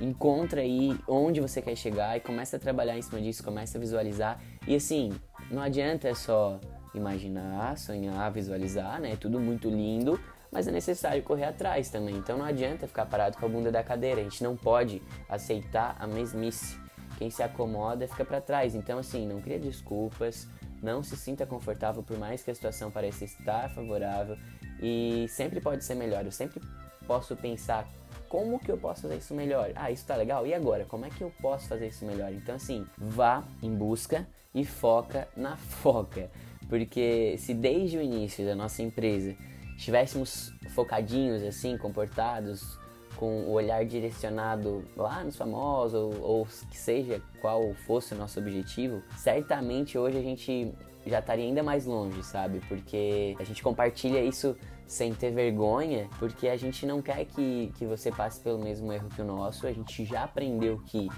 encontra 0.00 0.60
aí 0.60 0.98
onde 1.06 1.40
você 1.40 1.62
quer 1.62 1.76
chegar 1.76 2.16
e 2.16 2.20
começa 2.20 2.56
a 2.56 2.60
trabalhar 2.60 2.96
em 2.96 3.02
cima 3.02 3.20
disso, 3.20 3.42
começa 3.42 3.78
a 3.78 3.80
visualizar. 3.80 4.40
E 4.66 4.74
assim, 4.74 5.12
não 5.50 5.62
adianta 5.62 6.14
só 6.14 6.60
imaginar, 6.94 7.76
sonhar, 7.78 8.30
visualizar, 8.32 9.00
né? 9.00 9.16
Tudo 9.16 9.38
muito 9.40 9.68
lindo, 9.68 10.20
mas 10.50 10.66
é 10.66 10.70
necessário 10.70 11.22
correr 11.22 11.44
atrás 11.44 11.90
também. 11.90 12.16
Então 12.16 12.38
não 12.38 12.44
adianta 12.44 12.86
ficar 12.86 13.06
parado 13.06 13.38
com 13.38 13.46
a 13.46 13.48
bunda 13.48 13.70
da 13.70 13.82
cadeira. 13.82 14.20
A 14.20 14.24
gente 14.24 14.42
não 14.42 14.56
pode 14.56 15.02
aceitar 15.28 15.96
a 15.98 16.06
mesmice. 16.06 16.78
Quem 17.16 17.30
se 17.30 17.42
acomoda 17.42 18.06
fica 18.06 18.24
para 18.24 18.40
trás. 18.40 18.74
Então 18.74 18.98
assim, 18.98 19.26
não 19.26 19.40
cria 19.40 19.58
desculpas, 19.58 20.48
não 20.82 21.02
se 21.02 21.16
sinta 21.16 21.46
confortável 21.46 22.02
por 22.02 22.18
mais 22.18 22.42
que 22.42 22.50
a 22.50 22.54
situação 22.54 22.90
pareça 22.90 23.24
estar 23.24 23.70
favorável 23.70 24.36
e 24.80 25.26
sempre 25.28 25.60
pode 25.60 25.84
ser 25.84 25.94
melhor. 25.94 26.24
Eu 26.24 26.32
sempre 26.32 26.60
posso 27.06 27.34
pensar 27.36 27.88
como 28.28 28.58
que 28.58 28.70
eu 28.70 28.76
posso 28.76 29.02
fazer 29.02 29.16
isso 29.16 29.34
melhor? 29.34 29.72
Ah, 29.74 29.90
isso 29.90 30.06
tá 30.06 30.16
legal. 30.16 30.46
E 30.46 30.54
agora? 30.54 30.84
Como 30.84 31.06
é 31.06 31.10
que 31.10 31.22
eu 31.22 31.32
posso 31.40 31.68
fazer 31.68 31.88
isso 31.88 32.04
melhor? 32.04 32.32
Então 32.32 32.54
assim, 32.54 32.86
vá 32.96 33.42
em 33.62 33.74
busca 33.74 34.26
e 34.54 34.64
foca 34.64 35.28
na 35.36 35.56
foca. 35.82 36.30
Porque 36.68 37.36
se 37.38 37.54
desde 37.54 37.96
o 37.96 38.02
início 38.02 38.44
da 38.44 38.54
nossa 38.54 38.82
empresa 38.82 39.34
estivéssemos 39.76 40.52
focadinhos, 40.74 41.42
assim, 41.42 41.78
comportados, 41.78 42.78
com 43.18 43.42
o 43.42 43.52
olhar 43.52 43.84
direcionado 43.84 44.84
lá 44.96 45.22
nos 45.24 45.36
famosos, 45.36 45.94
ou, 45.94 46.20
ou 46.22 46.46
que 46.70 46.76
seja 46.76 47.20
qual 47.40 47.74
fosse 47.86 48.14
o 48.14 48.16
nosso 48.16 48.38
objetivo, 48.38 49.02
certamente 49.16 49.98
hoje 49.98 50.18
a 50.18 50.22
gente 50.22 50.72
já 51.06 51.18
estaria 51.18 51.44
ainda 51.44 51.62
mais 51.62 51.86
longe, 51.86 52.22
sabe? 52.22 52.60
Porque 52.68 53.34
a 53.38 53.44
gente 53.44 53.62
compartilha 53.62 54.22
isso 54.22 54.56
sem 54.86 55.12
ter 55.12 55.30
vergonha, 55.30 56.08
porque 56.18 56.48
a 56.48 56.56
gente 56.56 56.86
não 56.86 57.02
quer 57.02 57.24
que, 57.24 57.72
que 57.76 57.84
você 57.84 58.10
passe 58.10 58.40
pelo 58.40 58.58
mesmo 58.58 58.92
erro 58.92 59.08
que 59.08 59.20
o 59.20 59.24
nosso. 59.24 59.66
A 59.66 59.72
gente 59.72 60.04
já 60.04 60.24
aprendeu 60.24 60.80
que 60.86 61.08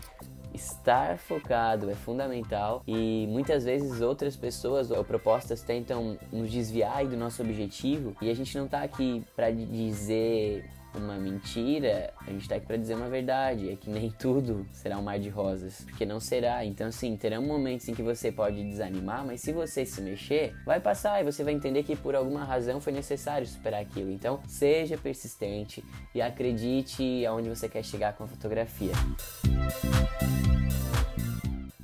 estar 0.53 1.17
focado 1.19 1.89
é 1.89 1.95
fundamental 1.95 2.83
e 2.87 3.27
muitas 3.29 3.65
vezes 3.65 4.01
outras 4.01 4.35
pessoas 4.35 4.91
ou 4.91 5.05
propostas 5.05 5.63
tentam 5.63 6.19
nos 6.33 6.51
desviar 6.51 7.07
do 7.07 7.17
nosso 7.17 7.41
objetivo 7.43 8.17
e 8.21 8.29
a 8.29 8.35
gente 8.35 8.59
não 8.59 8.67
tá 8.67 8.83
aqui 8.83 9.25
para 9.37 9.53
dizer 9.53 10.69
uma 10.95 11.19
mentira, 11.19 12.13
a 12.27 12.31
gente 12.31 12.49
tá 12.49 12.57
aqui 12.57 12.67
para 12.67 12.77
dizer 12.77 12.95
uma 12.95 13.09
verdade, 13.09 13.71
é 13.71 13.77
que 13.77 13.89
nem 13.89 14.11
tudo 14.19 14.67
será 14.73 14.99
um 14.99 15.03
mar 15.03 15.19
de 15.19 15.29
rosas, 15.29 15.85
porque 15.85 16.05
não 16.05 16.21
será. 16.21 16.65
Então, 16.65 16.87
assim, 16.89 17.17
terão 17.17 17.43
momentos 17.43 17.89
em 17.89 17.95
que 17.95 18.03
você 18.03 18.33
pode 18.33 18.63
desanimar, 18.65 19.25
mas 19.25 19.41
se 19.41 19.53
você 19.53 19.85
se 19.85 20.01
mexer, 20.01 20.55
vai 20.65 20.81
passar 20.81 21.21
e 21.21 21.25
você 21.25 21.45
vai 21.45 21.53
entender 21.53 21.83
que 21.83 21.97
por 21.97 22.15
alguma 22.15 22.45
razão 22.45 22.81
foi 22.81 22.93
necessário 22.93 23.47
superar 23.47 23.81
aquilo. 23.81 24.11
Então, 24.11 24.41
seja 24.47 24.97
persistente 24.97 25.85
e 26.15 26.21
acredite 26.21 27.25
aonde 27.27 27.49
você 27.49 27.69
quer 27.69 27.85
chegar 27.85 28.15
com 28.15 28.25
a 28.25 28.27
fotografia. 28.27 28.93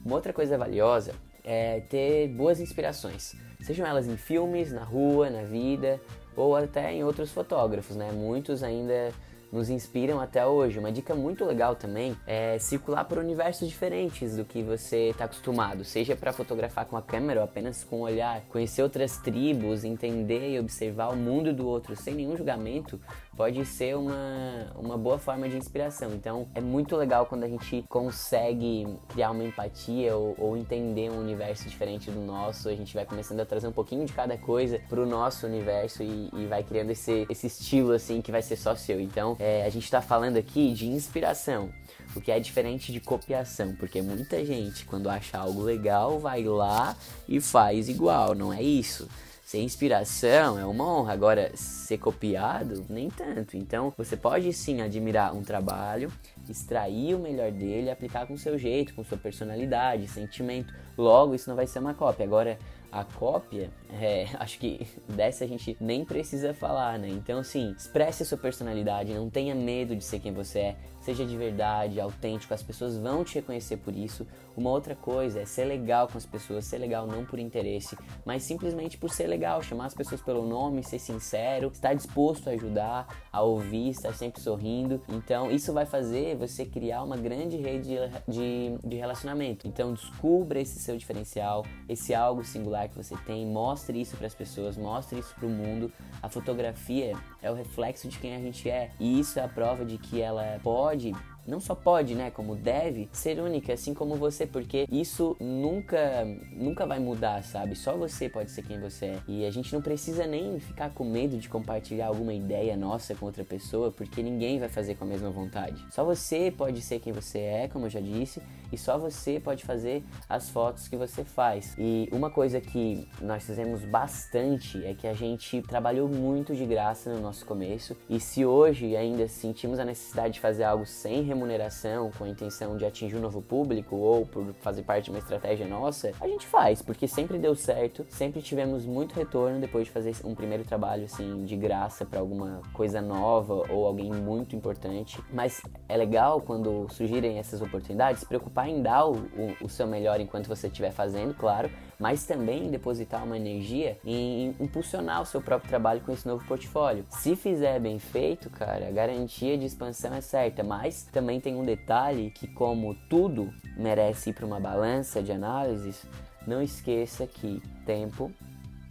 Uma 0.05 0.15
outra 0.15 0.33
coisa 0.33 0.57
valiosa 0.57 1.15
é 1.43 1.81
ter 1.81 2.29
boas 2.29 2.61
inspirações, 2.61 3.35
sejam 3.61 3.87
elas 3.87 4.07
em 4.07 4.17
filmes, 4.17 4.73
na 4.73 4.83
rua, 4.83 5.31
na 5.31 5.43
vida, 5.43 6.01
ou 6.37 6.55
até 6.55 6.93
em 6.93 7.03
outros 7.03 7.33
fotógrafos, 7.33 7.97
né? 7.97 8.13
Muitos 8.13 8.63
ainda 8.63 9.13
nos 9.51 9.71
inspiram 9.71 10.21
até 10.21 10.47
hoje. 10.47 10.79
Uma 10.79 10.93
dica 10.93 11.15
muito 11.15 11.45
legal 11.45 11.75
também 11.77 12.17
é 12.27 12.59
circular 12.59 13.05
por 13.05 13.19
universos 13.19 13.69
diferentes 13.69 14.37
do 14.37 14.45
que 14.45 14.63
você 14.63 15.11
está 15.11 15.25
acostumado, 15.25 15.85
seja 15.85 16.17
para 16.17 16.33
fotografar 16.33 16.85
com 16.87 16.97
a 16.97 17.03
câmera 17.03 17.41
ou 17.41 17.45
apenas 17.45 17.85
com 17.85 17.97
o 17.97 18.03
olhar, 18.03 18.43
conhecer 18.49 18.83
outras 18.83 19.17
tribos, 19.19 19.85
entender 19.85 20.51
e 20.51 20.59
observar 20.59 21.09
o 21.09 21.17
mundo 21.17 21.53
do 21.53 21.67
outro 21.67 21.97
sem 21.97 22.15
nenhum 22.15 22.37
julgamento 22.37 23.01
pode 23.37 23.65
ser 23.67 23.97
uma, 23.97 24.73
uma 24.75 24.97
boa 24.97 25.19
forma 25.19 25.49
de 25.49 25.57
inspiração. 25.57 26.15
Então 26.15 26.49
é 26.55 26.61
muito 26.61 26.97
legal 26.97 27.27
quando 27.27 27.45
a 27.45 27.49
gente 27.49 27.85
consegue 27.89 28.87
criar 29.09 29.31
uma 29.31 29.45
empatia 29.45 30.17
ou, 30.17 30.35
ou 30.39 30.57
entender 30.57 31.11
um 31.11 31.21
universo 31.21 31.69
diferente 31.69 32.11
do 32.11 32.21
nosso. 32.21 32.69
A 32.69 32.75
gente 32.75 32.95
vai 32.95 33.05
começando 33.05 33.41
a 33.41 33.47
trazer 33.47 33.69
um 33.69 33.73
pouquinho 33.73 34.07
de 34.07 34.13
cada 34.13 34.39
coisa 34.39 34.81
pro 34.89 35.07
nosso 35.07 35.47
universo 35.47 36.03
e, 36.03 36.31
e 36.33 36.47
vai 36.47 36.63
criando 36.63 36.91
esse, 36.91 37.27
esse 37.29 37.47
estilo 37.47 37.93
assim 37.93 38.23
que 38.23 38.33
vai 38.33 38.43
ser 38.43 38.57
só 38.57 38.75
seu. 38.75 39.01
Então 39.01 39.37
é, 39.39 39.65
a 39.65 39.69
gente 39.69 39.85
está 39.85 40.01
falando 40.01 40.37
aqui 40.37 40.73
de 40.73 40.87
inspiração. 40.87 41.71
O 42.15 42.21
que 42.21 42.31
é 42.31 42.41
diferente 42.41 42.93
de 42.93 43.01
copiação, 43.01 43.75
porque 43.75 44.01
muita 44.01 44.43
gente, 44.45 44.87
quando 44.87 45.11
acha 45.11 45.37
algo 45.37 45.61
legal, 45.61 46.19
vai 46.19 46.43
lá 46.45 46.97
e 47.29 47.41
faz 47.41 47.89
igual, 47.89 48.35
não 48.35 48.53
é 48.53 48.63
isso? 48.63 49.09
Ser 49.47 49.63
inspiração 49.63 50.59
é 50.59 50.67
uma 50.67 50.85
honra, 50.85 51.13
agora 51.13 51.53
ser 51.55 51.99
copiado, 51.99 52.85
nem 52.89 53.09
tanto. 53.09 53.57
Então 53.57 53.95
você 53.97 54.17
pode 54.17 54.53
sim 54.53 54.81
admirar 54.81 55.33
um 55.33 55.41
trabalho, 55.41 56.13
extrair 56.49 57.15
o 57.15 57.21
melhor 57.21 57.53
dele, 57.53 57.89
aplicar 57.89 58.27
com 58.27 58.37
seu 58.37 58.59
jeito, 58.59 58.93
com 58.93 59.05
sua 59.05 59.17
personalidade, 59.17 60.09
sentimento. 60.09 60.75
Logo, 60.99 61.33
isso 61.33 61.49
não 61.49 61.55
vai 61.55 61.69
ser 61.69 61.79
uma 61.79 61.95
cópia. 61.95 62.27
Agora, 62.27 62.59
a 62.91 63.05
cópia, 63.05 63.71
é, 63.91 64.27
acho 64.39 64.59
que 64.59 64.87
dessa 65.09 65.45
a 65.45 65.47
gente 65.47 65.77
nem 65.81 66.05
precisa 66.05 66.53
falar, 66.55 66.99
né? 66.99 67.09
Então, 67.09 67.39
assim, 67.39 67.73
expresse 67.77 68.25
sua 68.25 68.39
personalidade, 68.39 69.15
não 69.15 69.31
tenha 69.31 69.55
medo 69.55 69.95
de 69.95 70.05
ser 70.05 70.21
quem 70.21 70.33
você 70.33 70.59
é, 70.59 70.77
seja 71.01 71.25
de 71.25 71.37
verdade, 71.37 72.01
autêntico, 72.01 72.53
as 72.53 72.63
pessoas 72.63 72.99
vão 72.99 73.23
te 73.23 73.37
reconhecer 73.37 73.77
por 73.77 73.95
isso. 73.95 74.27
Uma 74.57 74.71
outra 74.71 74.97
coisa 74.97 75.41
é 75.41 75.45
ser 75.45 75.65
legal 75.65 76.09
com 76.09 76.19
as 76.19 76.27
pessoas, 76.27 76.65
ser 76.65 76.79
legal 76.79 77.07
não 77.07 77.25
por 77.25 77.39
interesse, 77.39 77.97
mas 78.25 78.43
simplesmente 78.43 78.99
por 78.99 79.11
ser 79.11 79.27
legal, 79.27 79.63
chamar 79.63 79.87
as 79.87 79.95
pessoas 79.95 80.21
pelo 80.21 80.47
nome, 80.47 80.83
ser 80.83 80.99
sincero, 80.99 81.71
estar 81.73 81.95
disposto 81.95 82.49
a 82.49 82.53
ajudar, 82.55 83.07
a 83.31 83.43
ouvir, 83.43 83.91
estar 83.91 84.13
sempre 84.15 84.41
sorrindo. 84.41 85.01
Então, 85.09 85.51
isso 85.51 85.73
vai 85.73 85.87
fazer 85.87 86.37
você 86.37 86.65
criar 86.65 87.05
uma 87.05 87.17
grande 87.17 87.57
rede 87.57 87.97
de, 88.27 88.77
de 88.83 88.97
relacionamento. 88.97 89.69
Então, 89.69 89.93
descubra 89.93 90.59
esse 90.59 90.81
seu 90.81 90.97
diferencial, 90.97 91.65
esse 91.89 92.15
algo 92.15 92.43
singular 92.43 92.89
que 92.89 92.97
você 92.97 93.15
tem, 93.19 93.47
mostre 93.77 94.01
isso 94.01 94.17
para 94.17 94.27
as 94.27 94.35
pessoas, 94.35 94.75
mostre 94.75 95.19
isso 95.19 95.35
para 95.35 95.47
o 95.47 95.51
mundo. 95.51 95.93
A 96.23 96.31
fotografia 96.31 97.13
é 97.43 97.51
o 97.51 97.55
reflexo 97.55 98.09
de 98.09 98.19
quem 98.19 98.35
a 98.35 98.39
gente 98.39 98.71
é, 98.71 98.91
e 98.99 99.21
isso 99.21 99.39
é 99.39 99.45
a 99.45 99.49
prova 99.49 99.85
de 99.85 99.99
que 99.99 100.19
ela 100.19 100.59
pode 100.63 101.13
não 101.47 101.61
só 101.61 101.75
pode, 101.75 102.15
né, 102.15 102.31
como 102.31 102.57
deve 102.57 103.09
ser 103.13 103.39
única, 103.39 103.73
assim 103.73 103.95
como 103.95 104.17
você, 104.17 104.47
porque 104.47 104.87
isso 104.91 105.37
nunca 105.41 106.27
nunca 106.53 106.85
vai 106.85 106.99
mudar, 106.99 107.43
sabe? 107.45 107.77
Só 107.77 107.97
você 107.97 108.29
pode 108.29 108.51
ser 108.51 108.63
quem 108.63 108.81
você 108.81 109.07
é. 109.07 109.19
E 109.29 109.47
a 109.47 109.51
gente 109.51 109.73
não 109.73 109.81
precisa 109.81 110.27
nem 110.27 110.59
ficar 110.59 110.91
com 110.91 111.05
medo 111.05 111.39
de 111.39 111.49
compartilhar 111.49 112.09
alguma 112.09 112.35
ideia 112.35 112.77
nossa 112.77 113.15
com 113.15 113.27
outra 113.27 113.45
pessoa, 113.45 113.93
porque 113.93 114.23
ninguém 114.23 114.59
vai 114.59 114.69
fazer 114.69 114.97
com 114.97 115.05
a 115.05 115.07
mesma 115.07 115.31
vontade. 115.31 115.85
Só 115.91 116.05
você 116.05 116.51
pode 116.51 116.81
ser 116.81 116.99
quem 116.99 117.13
você 117.13 117.39
é, 117.39 117.69
como 117.69 117.87
eu 117.87 117.91
já 117.91 118.01
disse, 118.01 118.43
e 118.73 118.79
só 118.79 118.99
você 118.99 119.41
pode 119.41 119.65
fazer 119.65 120.05
as 120.29 120.49
fotos 120.51 120.89
que 120.89 120.97
você 120.97 121.25
faz. 121.25 121.75
E 121.79 122.09
uma 122.13 122.31
coisa 122.31 122.61
que 122.61 123.09
nós 123.21 123.45
fizemos 123.45 123.85
bastante 123.85 124.85
é 124.85 124.95
que 124.95 125.07
a 125.07 125.15
gente 125.15 125.63
trabalhou 125.63 126.09
muito 126.09 126.55
de 126.55 126.65
graça 126.67 127.13
no 127.13 127.21
nosso 127.21 127.45
começo, 127.45 127.97
e 128.09 128.19
se 128.21 128.45
hoje 128.45 128.97
ainda 128.97 129.29
sentimos 129.29 129.79
a 129.79 129.85
necessidade 129.85 130.35
de 130.35 130.41
fazer 130.41 130.65
algo 130.65 130.87
sem 130.87 131.23
remuneração, 131.23 132.11
com 132.17 132.25
a 132.25 132.29
intenção 132.29 132.77
de 132.77 132.85
atingir 132.85 133.17
um 133.17 133.21
novo 133.21 133.43
público 133.43 133.97
ou 133.97 134.27
por 134.27 134.55
fazer 134.61 134.83
parte 134.83 135.05
de 135.05 135.11
uma 135.11 135.19
estratégia 135.19 135.67
nossa, 135.67 136.13
a 136.21 136.27
gente 136.27 136.47
faz, 136.47 136.83
porque 136.83 137.07
sempre 137.07 137.39
deu 137.39 137.55
certo, 137.55 138.05
sempre 138.09 138.43
tivemos 138.43 138.85
muito 138.87 139.15
retorno 139.15 139.61
depois 139.61 139.87
de 139.87 139.91
fazer 139.91 140.15
um 140.25 140.35
primeiro 140.35 140.65
trabalho 140.65 141.05
assim 141.05 141.45
de 141.45 141.57
graça 141.57 142.05
para 142.05 142.21
alguma 142.21 142.63
coisa 142.73 143.01
nova 143.01 143.55
ou 143.71 143.87
alguém 143.87 144.13
muito 144.13 144.57
importante. 144.57 145.21
Mas 145.33 145.61
é 145.89 145.97
legal 145.97 146.41
quando 146.41 146.87
surgirem 146.91 147.39
essas 147.39 147.61
oportunidades, 147.61 148.25
preocupar 148.25 148.56
em 148.65 148.83
dar 148.83 149.07
o, 149.07 149.17
o, 149.17 149.57
o 149.65 149.69
seu 149.69 149.87
melhor 149.87 150.21
enquanto 150.21 150.47
você 150.47 150.69
estiver 150.69 150.93
fazendo, 150.93 151.35
claro, 151.35 151.71
mas 151.99 152.27
também 152.27 152.71
depositar 152.71 153.25
uma 153.25 153.37
energia 153.37 153.99
em 154.05 154.55
impulsionar 154.61 155.23
o 155.23 155.27
seu 155.27 155.41
próprio 155.43 155.69
trabalho 155.69 156.01
com 156.01 156.13
esse 156.13 156.27
novo 156.27 156.47
portfólio. 156.47 157.05
Se 157.11 157.35
fizer 157.35 157.81
bem 157.81 157.99
feito, 157.99 158.49
cara, 158.51 158.89
a 158.89 158.91
garantia 158.93 159.57
de 159.59 159.67
expansão 159.67 160.15
é 160.15 160.21
certa, 160.21 160.63
mas 160.63 161.05
também 161.13 161.41
tem 161.41 161.57
um 161.57 161.65
detalhe 161.65 162.31
que 162.31 162.47
como 162.47 162.95
tudo 163.09 163.53
merece 163.77 164.31
ir 164.31 164.33
para 164.33 164.47
uma 164.47 164.61
balança 164.61 165.23
de 165.23 165.33
análises, 165.33 166.07
não 166.47 166.63
esqueça 166.63 167.27
que 167.27 167.61
tempo 167.85 168.31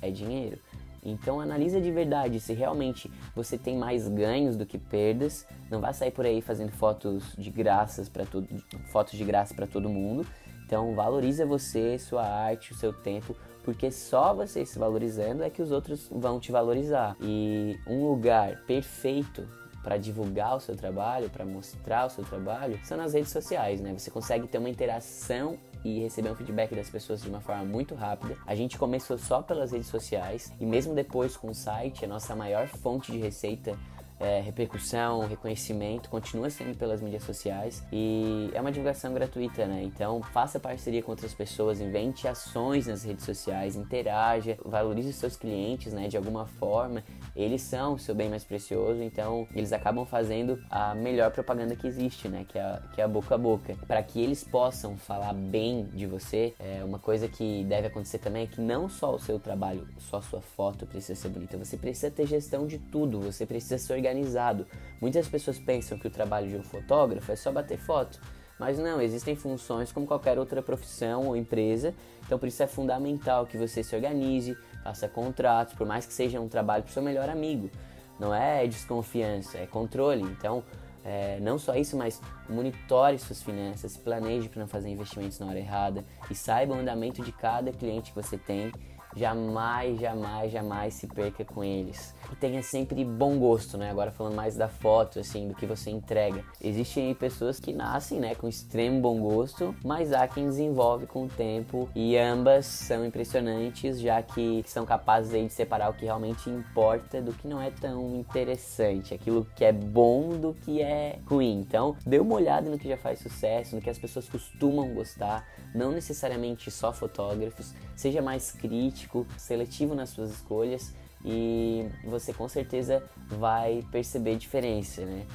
é 0.01 0.12
dinheiro. 0.12 0.60
Então 1.05 1.39
analisa 1.39 1.79
de 1.79 1.91
verdade 1.91 2.39
se 2.39 2.51
realmente 2.53 3.12
você 3.35 3.57
tem 3.57 3.77
mais 3.77 4.07
ganhos 4.07 4.57
do 4.57 4.65
que 4.65 4.77
perdas. 4.77 5.47
Não 5.69 5.79
vá 5.79 5.93
sair 5.93 6.12
por 6.12 6.25
aí 6.25 6.41
fazendo 6.41 6.71
fotos 6.71 7.35
de 7.38 7.51
graças 7.51 8.09
para 8.09 8.25
todo, 8.25 8.47
fotos 8.91 9.17
de 9.17 9.24
graça 9.24 9.53
para 9.53 9.67
todo 9.67 9.88
mundo. 9.88 10.25
Então 10.65 10.95
valoriza 10.95 11.45
você, 11.45 12.00
sua 12.00 12.24
arte, 12.24 12.71
o 12.71 12.75
seu 12.75 12.91
tempo, 12.91 13.35
porque 13.63 13.91
só 13.91 14.33
você 14.33 14.65
se 14.65 14.79
valorizando 14.79 15.43
é 15.43 15.50
que 15.50 15.62
os 15.62 15.71
outros 15.71 16.09
vão 16.12 16.39
te 16.39 16.51
valorizar. 16.51 17.15
E 17.21 17.79
um 17.88 18.07
lugar 18.07 18.63
perfeito 18.65 19.47
para 19.83 19.97
divulgar 19.97 20.57
o 20.57 20.59
seu 20.59 20.75
trabalho, 20.75 21.29
para 21.29 21.45
mostrar 21.45 22.07
o 22.07 22.09
seu 22.09 22.24
trabalho, 22.24 22.79
são 22.83 22.97
nas 22.97 23.13
redes 23.13 23.31
sociais, 23.31 23.79
né? 23.79 23.93
Você 23.95 24.09
consegue 24.09 24.47
ter 24.47 24.57
uma 24.57 24.69
interação 24.69 25.59
e 25.86 26.00
receber 26.00 26.32
um 26.32 26.36
feedback 26.36 26.74
das 26.74 26.89
pessoas 26.89 27.22
de 27.22 27.30
uma 27.30 27.39
forma 27.39 27.63
muito 27.63 27.94
rápida. 27.94 28.36
A 28.48 28.56
gente 28.56 28.75
começou 28.75 29.20
só 29.20 29.44
pelas 29.44 29.72
redes 29.72 29.88
sociais 29.88 30.51
e 30.60 30.65
mesmo 30.65 30.96
depois 30.96 31.38
com 31.38 31.51
o 31.51 31.54
site, 31.54 32.04
a 32.04 32.08
nossa 32.08 32.36
maior 32.36 32.68
fonte 32.68 33.12
de 33.12 33.20
receita 33.20 33.77
é, 34.19 34.39
repercussão, 34.39 35.27
reconhecimento, 35.27 36.10
continua 36.10 36.50
sendo 36.50 36.77
pelas 36.77 37.01
mídias 37.01 37.24
sociais 37.24 37.84
e 37.91 38.50
é 38.53 38.62
uma 38.62 38.72
divulgação 38.72 39.13
gratuita, 39.13 39.65
né? 39.65 39.84
Então 39.84 40.22
faça 40.22 40.60
parceria 40.60 41.03
com 41.03 41.12
outras 41.12 41.34
pessoas, 41.34 41.81
invente 41.81 42.27
ações 42.27 42.88
nas 42.88 43.03
redes 43.03 43.25
sociais, 43.25 43.75
interaja, 43.75 44.57
valorize 44.63 45.10
os 45.10 45.15
seus 45.15 45.36
clientes, 45.36 45.93
né? 45.93 46.07
De 46.07 46.17
alguma 46.17 46.45
forma, 46.45 47.03
eles 47.36 47.62
são 47.62 47.95
o 47.95 48.00
seu 48.00 48.15
bem 48.15 48.29
mais 48.29 48.43
precioso, 48.43 49.01
então 49.01 49.48
eles 49.53 49.74
acabam 49.74 50.05
fazendo 50.05 50.62
a 50.69 50.95
melhor 50.95 51.31
propaganda 51.31 51.75
que 51.75 51.88
existe, 51.88 52.29
né? 52.29 52.45
Que 52.48 52.57
é 52.57 52.62
a, 52.62 52.81
que 52.93 53.01
é 53.01 53.03
a 53.03 53.07
boca 53.07 53.36
a 53.36 53.38
boca. 53.38 53.75
Para 53.88 54.01
que 54.01 54.22
eles 54.22 54.43
possam 54.43 54.95
falar 54.98 55.34
bem 55.34 55.86
de 55.93 56.05
você, 56.05 56.53
é 56.60 56.84
uma 56.84 57.00
coisa 57.00 57.27
que 57.27 57.63
deve 57.65 57.88
acontecer 57.88 58.19
também 58.19 58.43
é 58.43 58.48
que 58.48 58.62
não 58.62 58.88
só 58.88 59.13
o 59.13 59.19
seu 59.19 59.39
trabalho, 59.39 59.88
só 59.98 60.22
sua 60.22 60.41
foto 60.41 60.86
precisa 60.86 61.19
ser 61.19 61.29
bonita, 61.29 61.57
você 61.57 61.77
precisa 61.77 62.10
ter 62.10 62.25
gestão 62.25 62.65
de 62.65 62.77
tudo, 62.77 63.19
você 63.19 63.45
precisa 63.45 63.77
se 63.77 63.91
organizar 63.91 64.04
organizado. 64.05 64.67
Muitas 65.01 65.27
pessoas 65.27 65.57
pensam 65.57 65.97
que 65.97 66.07
o 66.07 66.12
trabalho 66.12 66.47
de 66.47 66.55
um 66.55 66.63
fotógrafo 66.63 67.31
é 67.31 67.35
só 67.35 67.51
bater 67.51 67.77
foto, 67.77 68.19
mas 68.59 68.79
não, 68.79 69.01
existem 69.01 69.35
funções 69.35 69.91
como 69.91 70.07
qualquer 70.07 70.39
outra 70.39 70.62
profissão 70.62 71.27
ou 71.27 71.35
empresa, 71.35 71.93
então 72.25 72.39
por 72.39 72.47
isso 72.47 72.63
é 72.63 72.67
fundamental 72.67 73.45
que 73.45 73.57
você 73.57 73.83
se 73.83 73.95
organize, 73.95 74.57
faça 74.83 75.09
contratos, 75.09 75.74
por 75.74 75.85
mais 75.85 76.05
que 76.05 76.13
seja 76.13 76.39
um 76.39 76.47
trabalho 76.47 76.83
para 76.83 76.91
o 76.91 76.93
seu 76.93 77.03
melhor 77.03 77.29
amigo. 77.29 77.69
Não 78.17 78.33
é 78.33 78.65
desconfiança, 78.65 79.57
é 79.57 79.67
controle. 79.67 80.21
Então, 80.21 80.63
é, 81.03 81.38
não 81.41 81.59
só 81.59 81.75
isso, 81.75 81.97
mas 81.97 82.21
monitore 82.50 83.19
suas 83.19 83.43
finanças, 83.43 83.97
planeje 83.97 84.47
para 84.47 84.62
não 84.62 84.67
fazer 84.67 84.89
investimentos 84.89 85.38
na 85.38 85.47
hora 85.47 85.59
errada 85.59 86.03
e 86.31 86.33
saiba 86.35 86.74
o 86.74 86.79
andamento 86.79 87.21
de 87.21 87.31
cada 87.31 87.71
cliente 87.71 88.12
que 88.12 88.15
você 88.15 88.38
tem. 88.38 88.71
Jamais, 89.15 90.00
jamais, 90.00 90.51
jamais 90.51 90.93
se 90.93 91.07
perca 91.07 91.45
com 91.45 91.63
eles. 91.63 92.13
e 92.31 92.36
tenha 92.36 92.62
sempre 92.63 93.05
bom 93.05 93.38
gosto, 93.38 93.77
né? 93.77 93.89
Agora 93.91 94.12
falando 94.12 94.36
mais 94.36 94.55
da 94.55 94.67
foto, 94.67 95.19
assim, 95.19 95.48
do 95.48 95.53
que 95.55 95.65
você 95.65 95.89
entrega. 95.89 96.43
Existem 96.62 97.13
pessoas 97.13 97.60
que 97.60 97.72
nascem, 97.72 98.19
né, 98.19 98.36
com 98.36 98.48
extremo 98.48 99.00
bom 99.00 99.19
gosto, 99.19 99.75
mas 99.84 100.12
há 100.12 100.27
quem 100.27 100.48
desenvolve 100.48 101.05
com 101.05 101.25
o 101.25 101.27
tempo 101.29 101.88
e 101.95 102.17
ambas 102.17 102.65
são 102.65 103.05
impressionantes, 103.05 104.00
já 104.00 104.22
que 104.22 104.63
são 104.65 104.86
capazes 104.86 105.34
aí 105.34 105.45
de 105.48 105.53
separar 105.53 105.89
o 105.89 105.93
que 105.93 106.05
realmente 106.05 106.50
importa 106.50 107.22
do 107.22 107.31
que 107.31 107.48
não 107.48 107.62
é 107.62 107.69
tão 107.69 108.15
interessante, 108.15 109.13
aquilo 109.13 109.45
que 109.55 109.63
é 109.63 109.72
bom 109.72 110.29
do 110.29 110.53
que 110.53 110.81
é 110.81 111.19
ruim. 111.25 111.60
Então, 111.60 111.95
dê 112.05 112.19
uma 112.19 112.36
olhada 112.36 112.69
no 112.69 112.77
que 112.77 112.88
já 112.88 112.98
faz 112.98 113.19
sucesso, 113.19 113.75
no 113.75 113.81
que 113.81 113.89
as 113.89 114.00
pessoas 114.00 114.27
costumam 114.27 114.93
gostar, 114.93 115.48
não 115.74 115.91
necessariamente 115.91 116.72
só 116.72 116.91
fotógrafos, 116.91 117.74
seja 117.95 118.22
mais 118.22 118.51
crítico, 118.51 119.04
seletivo 119.38 119.95
nas 119.95 120.09
suas 120.09 120.31
escolhas 120.31 120.93
e 121.24 121.88
você 122.03 122.33
com 122.33 122.47
certeza 122.47 123.03
vai 123.27 123.83
perceber 123.91 124.35
diferença, 124.35 125.05
né? 125.05 125.25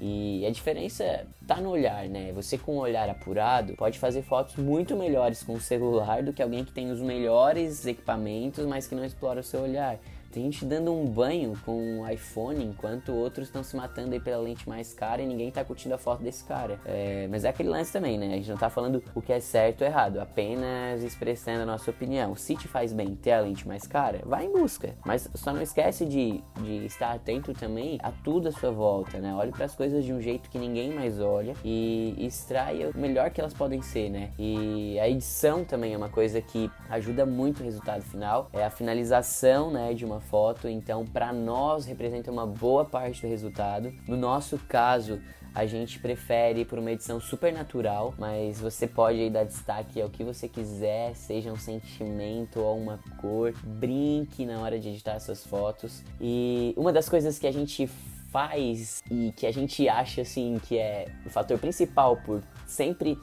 E 0.00 0.46
a 0.46 0.50
diferença 0.50 1.26
tá 1.46 1.60
no 1.60 1.68
olhar, 1.68 2.08
né? 2.08 2.32
Você 2.32 2.56
com 2.56 2.76
um 2.76 2.78
olhar 2.78 3.10
apurado 3.10 3.74
pode 3.74 3.98
fazer 3.98 4.22
fotos 4.22 4.56
muito 4.56 4.96
melhores 4.96 5.42
com 5.42 5.54
o 5.54 5.60
celular 5.60 6.22
do 6.22 6.32
que 6.32 6.42
alguém 6.42 6.64
que 6.64 6.72
tem 6.72 6.90
os 6.90 7.02
melhores 7.02 7.84
equipamentos, 7.84 8.64
mas 8.64 8.86
que 8.86 8.94
não 8.94 9.04
explora 9.04 9.40
o 9.40 9.44
seu 9.44 9.60
olhar. 9.60 9.98
Tem 10.30 10.44
gente 10.44 10.64
dando 10.64 10.92
um 10.92 11.06
banho 11.06 11.58
com 11.64 11.72
um 11.72 12.08
iPhone 12.08 12.64
enquanto 12.64 13.12
outros 13.12 13.48
estão 13.48 13.64
se 13.64 13.76
matando 13.76 14.12
aí 14.12 14.20
pela 14.20 14.40
lente 14.40 14.68
mais 14.68 14.94
cara 14.94 15.20
e 15.20 15.26
ninguém 15.26 15.50
tá 15.50 15.64
curtindo 15.64 15.94
a 15.94 15.98
foto 15.98 16.22
desse 16.22 16.44
cara. 16.44 16.78
É, 16.84 17.26
mas 17.28 17.44
é 17.44 17.48
aquele 17.48 17.68
lance 17.68 17.92
também, 17.92 18.16
né? 18.16 18.34
A 18.34 18.36
gente 18.36 18.50
não 18.50 18.56
tá 18.56 18.70
falando 18.70 19.02
o 19.14 19.20
que 19.20 19.32
é 19.32 19.40
certo 19.40 19.80
ou 19.80 19.86
errado, 19.88 20.20
apenas 20.20 21.02
expressando 21.02 21.62
a 21.62 21.66
nossa 21.66 21.90
opinião. 21.90 22.36
Se 22.36 22.54
te 22.54 22.68
faz 22.68 22.92
bem 22.92 23.16
ter 23.16 23.32
a 23.32 23.40
lente 23.40 23.66
mais 23.66 23.86
cara, 23.86 24.20
vai 24.24 24.46
em 24.46 24.52
busca. 24.52 24.94
Mas 25.04 25.28
só 25.34 25.52
não 25.52 25.60
esquece 25.60 26.06
de, 26.06 26.42
de 26.62 26.86
estar 26.86 27.12
atento 27.12 27.52
também 27.52 27.98
a 28.00 28.12
tudo 28.12 28.48
à 28.48 28.52
sua 28.52 28.70
volta, 28.70 29.18
né? 29.18 29.34
Olhe 29.34 29.50
para 29.50 29.64
as 29.64 29.74
coisas 29.74 30.04
de 30.04 30.12
um 30.12 30.20
jeito 30.20 30.48
que 30.48 30.58
ninguém 30.58 30.92
mais 30.92 31.20
olha 31.20 31.54
e 31.64 32.14
extraia 32.18 32.90
o 32.90 32.98
melhor 32.98 33.30
que 33.30 33.40
elas 33.40 33.52
podem 33.54 33.82
ser, 33.82 34.10
né? 34.10 34.30
E 34.38 34.98
a 35.00 35.08
edição 35.08 35.64
também 35.64 35.92
é 35.92 35.96
uma 35.96 36.08
coisa 36.08 36.40
que 36.40 36.70
ajuda 36.88 37.26
muito 37.26 37.60
o 37.60 37.64
resultado 37.64 38.02
final. 38.02 38.48
É 38.52 38.64
a 38.64 38.70
finalização, 38.70 39.70
né, 39.72 39.92
de 39.92 40.04
uma 40.04 40.19
foto, 40.20 40.68
então 40.68 41.04
para 41.04 41.32
nós 41.32 41.84
representa 41.86 42.30
uma 42.30 42.46
boa 42.46 42.84
parte 42.84 43.22
do 43.22 43.28
resultado. 43.28 43.92
No 44.06 44.16
nosso 44.16 44.58
caso, 44.68 45.20
a 45.54 45.66
gente 45.66 45.98
prefere 45.98 46.64
por 46.64 46.78
uma 46.78 46.92
edição 46.92 47.20
super 47.20 47.52
natural, 47.52 48.14
mas 48.18 48.60
você 48.60 48.86
pode 48.86 49.28
dar 49.30 49.44
destaque 49.44 50.00
ao 50.00 50.08
que 50.08 50.22
você 50.22 50.48
quiser, 50.48 51.14
seja 51.16 51.50
um 51.50 51.56
sentimento 51.56 52.60
ou 52.60 52.78
uma 52.78 53.00
cor, 53.20 53.52
brinque 53.64 54.46
na 54.46 54.60
hora 54.60 54.78
de 54.78 54.88
editar 54.88 55.18
suas 55.18 55.44
fotos. 55.44 56.04
E 56.20 56.72
uma 56.76 56.92
das 56.92 57.08
coisas 57.08 57.38
que 57.38 57.46
a 57.46 57.52
gente 57.52 57.88
faz 58.30 59.02
e 59.10 59.32
que 59.32 59.44
a 59.44 59.52
gente 59.52 59.88
acha 59.88 60.22
assim 60.22 60.60
que 60.68 60.78
é 60.78 61.08
o 61.26 61.30
fator 61.30 61.58
principal 61.58 62.16
por 62.18 62.42
sempre 62.64 63.18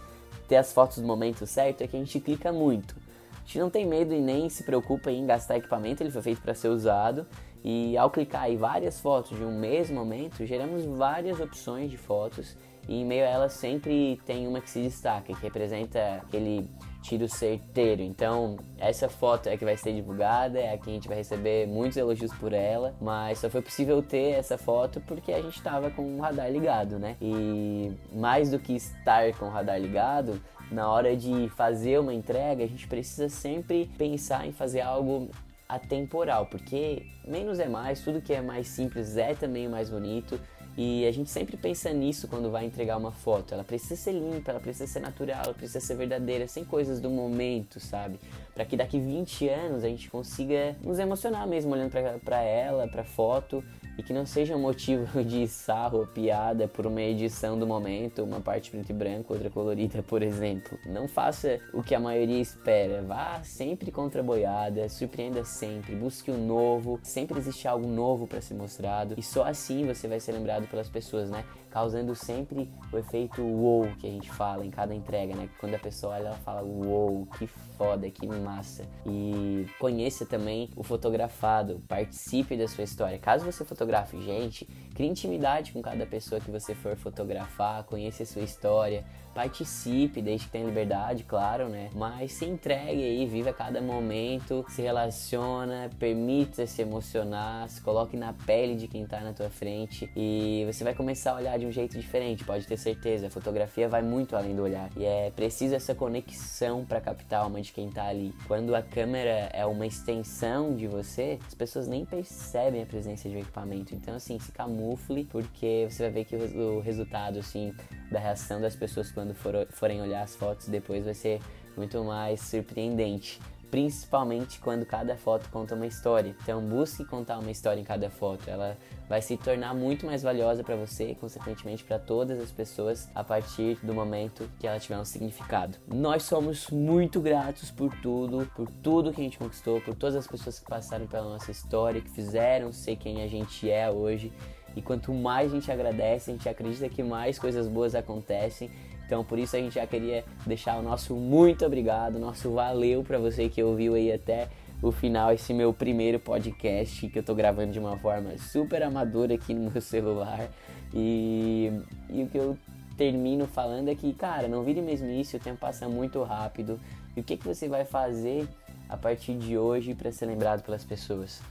ter 0.49 0.57
as 0.57 0.73
fotos 0.73 0.97
no 0.97 1.07
momento 1.07 1.45
certo 1.45 1.81
é 1.81 1.87
que 1.87 1.95
a 1.95 1.99
gente 1.99 2.19
clica 2.19 2.51
muito. 2.51 3.06
A 3.47 3.49
gente 3.49 3.59
não 3.59 3.69
tem 3.69 3.85
medo 3.85 4.13
e 4.13 4.19
nem 4.19 4.49
se 4.49 4.61
preocupa 4.61 5.09
em 5.09 5.25
gastar 5.25 5.55
equipamento, 5.55 6.03
ele 6.03 6.11
foi 6.11 6.21
feito 6.21 6.41
para 6.41 6.53
ser 6.53 6.67
usado. 6.67 7.25
E 7.63 7.97
ao 7.97 8.11
clicar 8.11 8.51
em 8.51 8.57
várias 8.57 8.99
fotos 8.99 9.37
de 9.37 9.43
um 9.45 9.57
mesmo 9.57 9.95
momento, 9.95 10.45
geramos 10.45 10.83
várias 10.83 11.39
opções 11.39 11.89
de 11.89 11.97
fotos 11.97 12.57
e 12.89 13.01
em 13.01 13.05
meio 13.05 13.23
a 13.23 13.27
elas 13.27 13.53
sempre 13.53 14.19
tem 14.25 14.47
uma 14.47 14.59
que 14.59 14.69
se 14.69 14.81
destaca, 14.81 15.33
que 15.33 15.41
representa 15.41 16.21
aquele 16.25 16.69
tiro 17.01 17.27
certeiro. 17.29 18.01
Então, 18.01 18.57
essa 18.77 19.07
foto 19.07 19.47
é 19.47 19.55
que 19.55 19.63
vai 19.63 19.77
ser 19.77 19.93
divulgada, 19.93 20.59
é 20.59 20.73
a 20.73 20.77
que 20.77 20.89
a 20.89 20.93
gente 20.93 21.07
vai 21.07 21.15
receber 21.15 21.67
muitos 21.67 21.97
elogios 21.97 22.33
por 22.33 22.51
ela, 22.51 22.95
mas 22.99 23.39
só 23.39 23.49
foi 23.49 23.61
possível 23.61 24.03
ter 24.03 24.31
essa 24.31 24.57
foto 24.57 25.01
porque 25.07 25.31
a 25.31 25.41
gente 25.41 25.55
estava 25.55 25.89
com 25.89 26.17
o 26.17 26.19
radar 26.19 26.51
ligado, 26.51 26.99
né? 26.99 27.15
E 27.21 27.93
mais 28.13 28.51
do 28.51 28.59
que 28.59 28.75
estar 28.75 29.33
com 29.33 29.45
o 29.45 29.49
radar 29.49 29.79
ligado, 29.79 30.41
na 30.71 30.89
hora 30.89 31.15
de 31.15 31.49
fazer 31.56 31.99
uma 31.99 32.13
entrega, 32.13 32.63
a 32.63 32.67
gente 32.67 32.88
precisa 32.88 33.30
sempre 33.30 33.89
pensar 33.97 34.47
em 34.47 34.51
fazer 34.51 34.82
algo 34.82 35.30
atemporal, 35.67 36.45
porque 36.45 37.06
menos 37.25 37.60
é 37.60 37.67
mais, 37.67 38.01
tudo 38.01 38.21
que 38.21 38.34
é 38.34 38.41
mais 38.41 38.67
simples 38.67 39.17
é 39.17 39.34
também 39.34 39.67
mais 39.67 39.89
bonito. 39.89 40.39
E 40.77 41.08
a 41.08 41.12
gente 41.12 41.32
sempre 41.32 41.58
pensa 41.58 41.91
nisso 41.91 42.27
quando 42.27 42.51
vai 42.51 42.63
entregar 42.63 42.97
uma 42.97 43.12
foto. 43.12 43.51
Ela 43.51 43.63
precisa 43.63 43.95
ser 43.95 44.12
limpa, 44.12 44.51
ela 44.51 44.60
precisa 44.60 44.86
ser 44.86 44.99
natural, 44.99 45.41
ela 45.45 45.53
precisa 45.53 45.80
ser 45.80 45.95
verdadeira, 45.95 46.47
sem 46.47 46.63
coisas 46.63 46.99
do 47.01 47.10
momento, 47.10 47.80
sabe? 47.80 48.19
Para 48.53 48.63
que 48.63 48.77
daqui 48.77 48.99
20 48.99 49.49
anos 49.49 49.84
a 49.84 49.88
gente 49.88 50.08
consiga 50.08 50.75
nos 50.84 50.99
emocionar 50.99 51.47
mesmo 51.47 51.73
olhando 51.73 51.91
para 52.23 52.41
ela, 52.41 52.88
para 52.88 53.03
foto 53.03 53.63
e 53.97 54.03
que 54.03 54.13
não 54.13 54.25
seja 54.25 54.57
motivo 54.57 55.23
de 55.25 55.47
sarro 55.47 55.99
ou 55.99 56.07
piada 56.07 56.67
por 56.67 56.86
uma 56.86 57.01
edição 57.01 57.57
do 57.57 57.65
momento, 57.65 58.23
uma 58.23 58.39
parte 58.39 58.69
preto 58.69 58.89
e 58.89 58.93
branco, 58.93 59.33
outra 59.33 59.49
colorida, 59.49 60.03
por 60.03 60.21
exemplo. 60.21 60.77
Não 60.86 61.07
faça 61.07 61.60
o 61.73 61.81
que 61.81 61.95
a 61.95 61.99
maioria 61.99 62.39
espera, 62.39 63.01
vá 63.01 63.41
sempre 63.43 63.91
contra 63.91 64.21
a 64.21 64.23
boiada, 64.23 64.88
surpreenda 64.89 65.43
sempre, 65.43 65.95
busque 65.95 66.29
o 66.29 66.38
novo, 66.38 66.99
sempre 67.01 67.39
existe 67.39 67.67
algo 67.67 67.88
novo 67.88 68.27
para 68.27 68.41
ser 68.41 68.53
mostrado 68.53 69.15
e 69.17 69.23
só 69.23 69.43
assim 69.43 69.86
você 69.86 70.07
vai 70.07 70.19
ser 70.19 70.33
lembrado 70.33 70.67
pelas 70.67 70.89
pessoas, 70.89 71.29
né? 71.29 71.43
Causando 71.69 72.15
sempre 72.15 72.69
o 72.91 72.97
efeito 72.97 73.41
wow 73.41 73.88
que 73.99 74.08
a 74.08 74.10
gente 74.10 74.32
fala 74.32 74.65
em 74.65 74.69
cada 74.69 74.95
entrega, 74.95 75.36
né? 75.36 75.49
Quando 75.60 75.75
a 75.75 75.80
pessoa 75.80 76.15
olha, 76.15 76.27
ela 76.27 76.38
fala 76.38 76.62
wow, 76.62 77.27
que 77.38 77.47
foda, 77.47 78.10
que 78.10 78.25
massa. 78.25 78.86
E 79.06 79.67
conheça 79.80 80.25
também 80.25 80.69
o 80.75 80.84
fotografado, 80.84 81.82
participe 81.88 82.58
da 82.58 82.67
sua 82.67 82.84
história. 82.84 83.19
Caso 83.19 83.45
você 83.45 83.63
fotografe 83.63 84.21
gente, 84.21 84.65
crie 84.95 85.08
intimidade 85.08 85.71
com 85.71 85.82
cada 85.82 86.06
pessoa 86.06 86.41
que 86.41 86.49
você 86.49 86.73
for 86.73 86.95
fotografar, 86.95 87.84
conheça 87.84 88.23
a 88.23 88.25
sua 88.25 88.41
história, 88.41 89.06
participe, 89.38 90.19
desde 90.19 90.47
que 90.47 90.52
tenha 90.52 90.65
liberdade, 90.65 91.23
claro, 91.23 91.69
né? 91.69 91.91
Mas 91.93 92.32
se 92.34 92.45
entregue 92.45 93.04
aí, 93.04 93.23
viva 93.28 93.54
cada 93.54 93.80
momento, 93.80 94.65
se 94.67 94.82
relaciona, 94.82 95.91
permita 96.00 96.65
se 96.65 96.82
emocionar, 96.82 97.69
se 97.69 97.80
coloque 97.80 98.17
na 98.17 98.34
pele 98.34 98.73
de 98.73 98.88
quem 98.88 99.06
tá 99.06 99.19
na 99.19 99.34
tua 99.34 99.52
frente 99.52 100.10
e 100.15 100.65
você 100.65 100.84
vai 100.84 100.95
começar 100.95 101.34
a 101.34 101.36
olhar 101.36 101.60
de 101.60 101.67
um 101.67 101.71
jeito 101.71 102.00
diferente, 102.00 102.43
pode 102.43 102.65
ter 102.65 102.78
certeza. 102.78 103.28
A 103.28 103.30
fotografia 103.30 103.88
vai 103.88 104.02
muito 104.02 104.36
além 104.36 104.56
do 104.56 104.63
olhar 104.63 104.89
e 104.97 105.06
é 105.06 105.30
preciso 105.30 105.76
essa 105.76 105.93
conexão 105.93 106.84
para 106.84 107.00
captar 107.00 107.41
a 107.41 107.43
alma 107.43 107.62
de 107.62 107.71
quem 107.71 107.91
tá 107.91 108.08
ali. 108.08 108.34
Quando 108.47 108.73
a 108.73 108.82
câmera 108.82 109.52
é 109.54 109.67
uma 109.67 109.86
extensão 109.86 110.76
de 110.76 110.88
você, 110.88 111.38
as 111.45 111.54
pessoas 111.54 111.88
nem 111.88 112.04
percebem 112.04 112.82
a 112.82 112.88
presença 112.88 113.30
de 113.30 113.36
um 113.36 113.39
equipamento. 113.39 113.93
Então, 113.93 114.15
assim, 114.15 114.39
se 114.39 114.52
camufle 114.52 115.26
porque 115.26 115.86
você 115.88 116.10
vai 116.10 116.12
ver 116.12 116.26
que 116.26 116.36
o 116.36 116.80
resultado, 116.80 117.38
assim, 117.38 117.71
da 118.12 118.19
reação 118.19 118.60
das 118.60 118.76
pessoas 118.76 119.12
quando 119.12 119.26
for, 119.33 119.67
forem 119.71 120.01
olhar 120.01 120.23
as 120.23 120.35
fotos 120.35 120.67
depois 120.67 121.05
vai 121.05 121.13
ser 121.13 121.39
muito 121.75 122.03
mais 122.03 122.41
surpreendente. 122.41 123.39
Principalmente 123.69 124.59
quando 124.61 124.85
cada 124.85 125.17
foto 125.17 125.49
conta 125.49 125.75
uma 125.75 125.85
história. 125.85 126.33
Então 126.41 126.61
busque 126.61 127.03
contar 127.03 127.37
uma 127.37 127.51
história 127.51 127.81
em 127.81 127.83
cada 127.83 128.09
foto. 128.09 128.49
Ela 128.49 128.77
vai 129.09 129.21
se 129.21 129.35
tornar 129.35 129.73
muito 129.73 130.05
mais 130.05 130.23
valiosa 130.23 130.63
para 130.63 130.77
você 130.77 131.11
e, 131.11 131.15
consequentemente, 131.15 131.83
para 131.83 131.99
todas 131.99 132.39
as 132.39 132.49
pessoas 132.49 133.09
a 133.13 133.25
partir 133.25 133.77
do 133.83 133.93
momento 133.93 134.49
que 134.57 134.65
ela 134.65 134.79
tiver 134.79 134.97
um 134.97 135.03
significado. 135.03 135.77
Nós 135.85 136.23
somos 136.23 136.69
muito 136.69 137.19
gratos 137.19 137.69
por 137.69 137.93
tudo, 138.01 138.49
por 138.55 138.71
tudo 138.81 139.11
que 139.11 139.19
a 139.19 139.23
gente 139.25 139.37
conquistou, 139.37 139.81
por 139.81 139.93
todas 139.95 140.15
as 140.15 140.27
pessoas 140.27 140.59
que 140.59 140.65
passaram 140.65 141.05
pela 141.05 141.27
nossa 141.27 141.51
história, 141.51 141.99
que 141.99 142.09
fizeram 142.09 142.71
ser 142.71 142.95
quem 142.95 143.21
a 143.21 143.27
gente 143.27 143.69
é 143.69 143.91
hoje 143.91 144.31
e 144.77 144.81
quanto 144.81 145.11
mais 145.11 145.51
a 145.51 145.55
gente 145.55 145.71
agradece, 145.71 146.29
a 146.29 146.33
gente 146.33 146.47
acredita 146.47 146.87
que 146.87 147.01
mais 147.01 147.39
coisas 147.39 147.67
boas 147.67 147.95
acontecem. 147.95 148.69
Então, 149.08 149.24
por 149.24 149.39
isso 149.39 149.56
a 149.56 149.60
gente 149.60 149.76
já 149.76 149.88
queria 149.88 150.26
deixar 150.46 150.78
o 150.78 150.82
nosso 150.82 151.15
muito 151.15 151.65
obrigado, 151.65 152.20
nosso 152.20 152.52
valeu 152.52 153.04
para 153.06 153.17
você 153.17 153.48
que 153.48 153.63
ouviu 153.63 153.96
aí 153.96 154.12
até 154.12 154.50
o 154.82 154.91
final 154.91 155.32
esse 155.32 155.54
meu 155.54 155.74
primeiro 155.74 156.20
podcast 156.20 157.08
que 157.08 157.17
eu 157.17 157.24
tô 157.24 157.34
gravando 157.34 157.72
de 157.72 157.80
uma 157.80 157.98
forma 157.98 158.38
super 158.38 158.84
amadora 158.84 159.34
aqui 159.34 159.54
no 159.54 159.72
meu 159.72 159.82
celular. 159.82 160.50
E, 160.93 161.72
e 162.10 162.24
o 162.24 162.28
que 162.28 162.38
eu 162.38 162.58
termino 162.98 163.48
falando 163.48 163.88
é 163.88 163.96
que, 163.96 164.12
cara, 164.13 164.50
não 164.50 164.62
vire 164.62 164.82
mesmo 164.82 165.10
isso, 165.10 165.38
o 165.38 165.39
tempo 165.39 165.58
passa 165.58 165.88
muito 165.88 166.22
rápido. 166.24 166.78
E 167.15 167.22
o 167.22 167.24
que, 167.24 167.38
que 167.38 167.48
você 167.48 167.70
vai 167.70 167.86
fazer 167.86 168.46
a 168.89 168.98
partir 168.98 169.36
de 169.38 169.58
hoje 169.58 169.96
para 169.96 170.12
ser 170.12 170.26
lembrado 170.26 170.63
pelas 170.63 170.84
pessoas? 170.84 171.41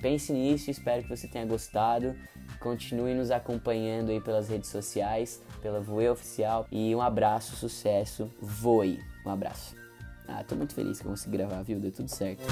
Pense 0.00 0.32
nisso, 0.32 0.70
espero 0.70 1.02
que 1.02 1.08
você 1.08 1.26
tenha 1.26 1.46
gostado. 1.46 2.14
Continue 2.60 3.14
nos 3.14 3.30
acompanhando 3.30 4.10
aí 4.10 4.20
pelas 4.20 4.48
redes 4.48 4.70
sociais, 4.70 5.42
pela 5.66 5.80
Voe 5.80 6.08
Oficial. 6.08 6.66
E 6.70 6.94
um 6.94 7.02
abraço, 7.02 7.56
sucesso, 7.56 8.30
voe. 8.40 9.00
Um 9.24 9.30
abraço. 9.30 9.74
Ah, 10.28 10.44
tô 10.44 10.54
muito 10.54 10.74
feliz 10.74 11.00
que 11.00 11.06
eu 11.06 11.10
consegui 11.10 11.36
gravar, 11.36 11.62
viu? 11.62 11.80
Deu 11.80 11.90
tudo 11.90 12.08
certo. 12.08 12.44